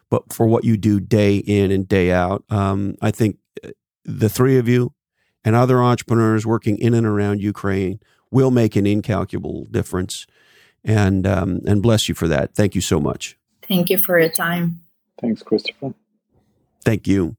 [0.10, 2.44] but for what you do day in and day out.
[2.50, 3.70] Um, I think uh,
[4.04, 4.94] the three of you
[5.44, 8.00] and other entrepreneurs working in and around Ukraine
[8.32, 10.26] will make an incalculable difference.
[10.84, 12.56] And um, and bless you for that.
[12.56, 13.38] Thank you so much.
[13.68, 14.80] Thank you for your time.
[15.20, 15.94] Thanks, Christopher.
[16.86, 17.36] Thank you.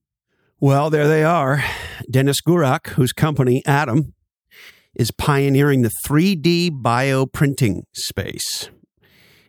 [0.60, 1.64] Well, there they are.
[2.10, 4.12] Denis Gurak, whose company, Atom,
[4.94, 8.70] is pioneering the 3D bioprinting space.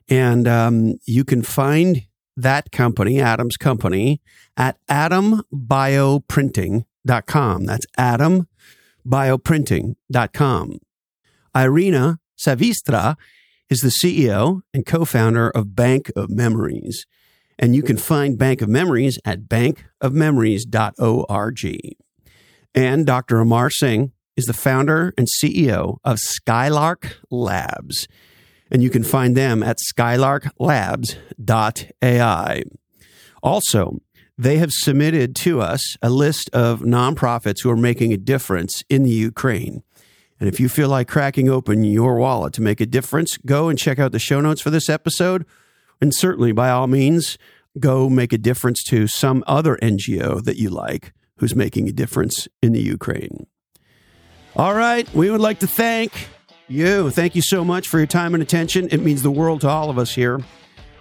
[0.10, 4.22] And um, you can find that company, Atom's company,
[4.58, 7.66] at atombioprinting.com.
[7.66, 10.80] That's atombioprinting.com.
[11.56, 13.16] Irina Savistra
[13.70, 17.08] is the CEO and co founder of Bank of Memories.
[17.58, 21.96] And you can find Bank of Memories at bankofmemories.org.
[22.76, 23.40] And Dr.
[23.40, 28.08] Amar Singh is the founder and CEO of Skylark Labs.
[28.72, 32.64] And you can find them at skylarklabs.ai.
[33.44, 34.00] Also,
[34.38, 39.04] they have submitted to us a list of nonprofits who are making a difference in
[39.04, 39.84] the Ukraine.
[40.40, 43.78] And if you feel like cracking open your wallet to make a difference, go and
[43.78, 45.46] check out the show notes for this episode.
[46.00, 47.38] And certainly, by all means,
[47.78, 52.48] go make a difference to some other NGO that you like who's making a difference
[52.62, 53.48] in the Ukraine.
[54.60, 55.08] All right.
[55.14, 56.28] We would like to thank
[56.68, 57.12] you.
[57.12, 58.90] Thank you so much for your time and attention.
[58.92, 60.42] It means the world to all of us here.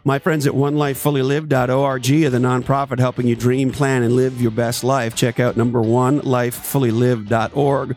[0.04, 4.84] My friends at onelifefullylive.org are the nonprofit helping you dream, plan, and live your best
[4.84, 5.16] life.
[5.16, 7.96] Check out number one, lifefullylive.org.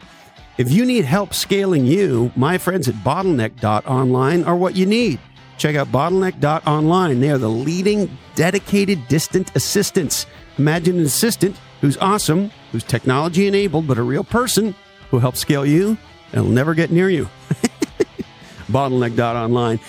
[0.57, 5.19] If you need help scaling you, my friends at bottleneck.online are what you need.
[5.59, 7.19] Check out bottleneck.online.
[7.19, 10.25] They are the leading dedicated distant assistants.
[10.57, 14.73] Imagine an assistant who's awesome, who's technology enabled, but a real person
[15.11, 15.97] who help scale you
[16.33, 17.29] and will never get near you.
[18.67, 19.79] Bottleneck.online.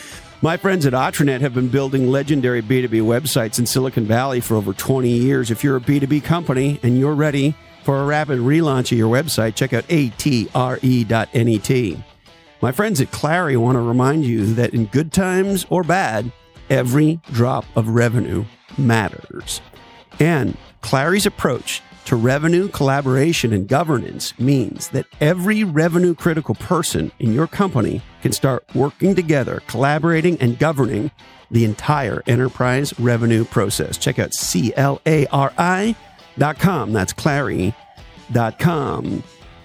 [0.43, 4.73] My friends at Atrenet have been building legendary B2B websites in Silicon Valley for over
[4.73, 5.53] 20 years.
[5.53, 7.55] If you're a B2B company and you're ready
[7.85, 10.51] for a rapid relaunch of your website, check out atre.net.
[12.61, 16.33] My friends at Clari want to remind you that in good times or bad,
[16.69, 18.45] every drop of revenue
[18.77, 19.61] matters.
[20.19, 27.33] And Clari's approach to revenue collaboration and governance means that every revenue critical person in
[27.33, 31.11] your company can start working together, collaborating, and governing
[31.51, 33.97] the entire enterprise revenue process.
[33.99, 34.73] Check out C-L-A-R-I.com.
[36.93, 37.75] That's Clari.com.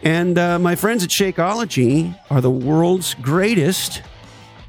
[0.04, 4.04] And uh, my friends at Shakeology are the world's greatest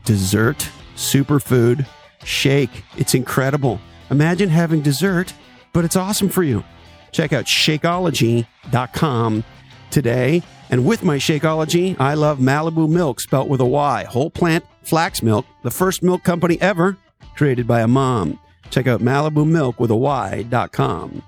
[0.04, 1.86] dessert superfood
[2.24, 2.84] shake.
[2.96, 3.78] It's incredible.
[4.10, 5.34] Imagine having dessert,
[5.72, 6.64] but it's awesome for you.
[7.12, 9.44] Check out Shakeology.com
[9.90, 10.42] today.
[10.70, 15.22] And with my Shakeology, I love Malibu Mylk, spelt with a Y, whole plant flax
[15.22, 16.96] milk, the first milk company ever
[17.36, 18.38] created by a mom.
[18.70, 21.22] Check out Malibu milk with a Y.com.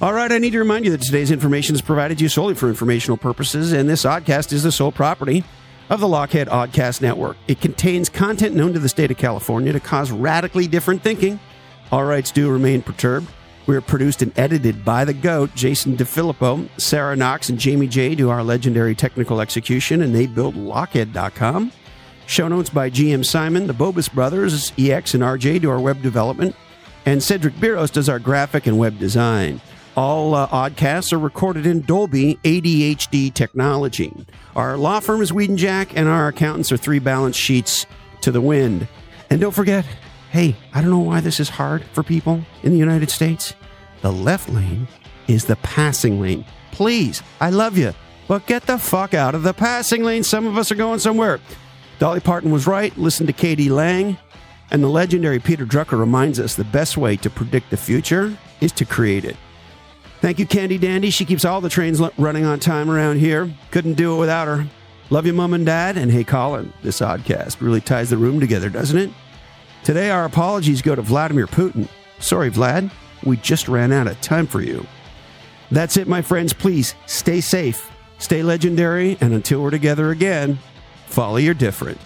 [0.00, 2.54] All right, I need to remind you that today's information is provided to you solely
[2.54, 5.44] for informational purposes, and this oddcast is the sole property
[5.90, 7.36] of the Lochhead Oddcast Network.
[7.48, 11.38] It contains content known to the state of California to cause radically different thinking.
[11.92, 13.28] All rights do remain perturbed.
[13.70, 16.68] We are produced and edited by the GOAT, Jason DeFilippo.
[16.76, 21.70] Sarah Knox and Jamie J do our legendary technical execution, and they build Lochhead.com.
[22.26, 26.56] Show notes by GM Simon, the Bobus brothers, EX and RJ do our web development,
[27.06, 29.60] and Cedric Biros does our graphic and web design.
[29.96, 34.12] All uh, oddcasts are recorded in Dolby ADHD technology.
[34.56, 37.86] Our law firm is Weed and Jack, and our accountants are three balance sheets
[38.22, 38.88] to the wind.
[39.30, 39.86] And don't forget,
[40.30, 43.54] hey, I don't know why this is hard for people in the United States.
[44.02, 44.88] The left lane
[45.28, 46.44] is the passing lane.
[46.72, 47.92] Please, I love you,
[48.28, 50.22] but get the fuck out of the passing lane.
[50.22, 51.40] Some of us are going somewhere.
[51.98, 52.96] Dolly Parton was right.
[52.96, 53.68] Listen to K.D.
[53.68, 54.16] Lang.
[54.70, 58.72] And the legendary Peter Drucker reminds us the best way to predict the future is
[58.72, 59.36] to create it.
[60.20, 61.10] Thank you, Candy Dandy.
[61.10, 63.52] She keeps all the trains running on time around here.
[63.70, 64.66] Couldn't do it without her.
[65.08, 65.96] Love you, Mom and Dad.
[65.96, 69.10] And hey, Colin, this oddcast really ties the room together, doesn't it?
[69.84, 71.88] Today, our apologies go to Vladimir Putin.
[72.18, 72.90] Sorry, Vlad.
[73.24, 74.86] We just ran out of time for you.
[75.70, 76.52] That's it, my friends.
[76.52, 80.58] Please stay safe, stay legendary, and until we're together again,
[81.06, 81.98] follow your different.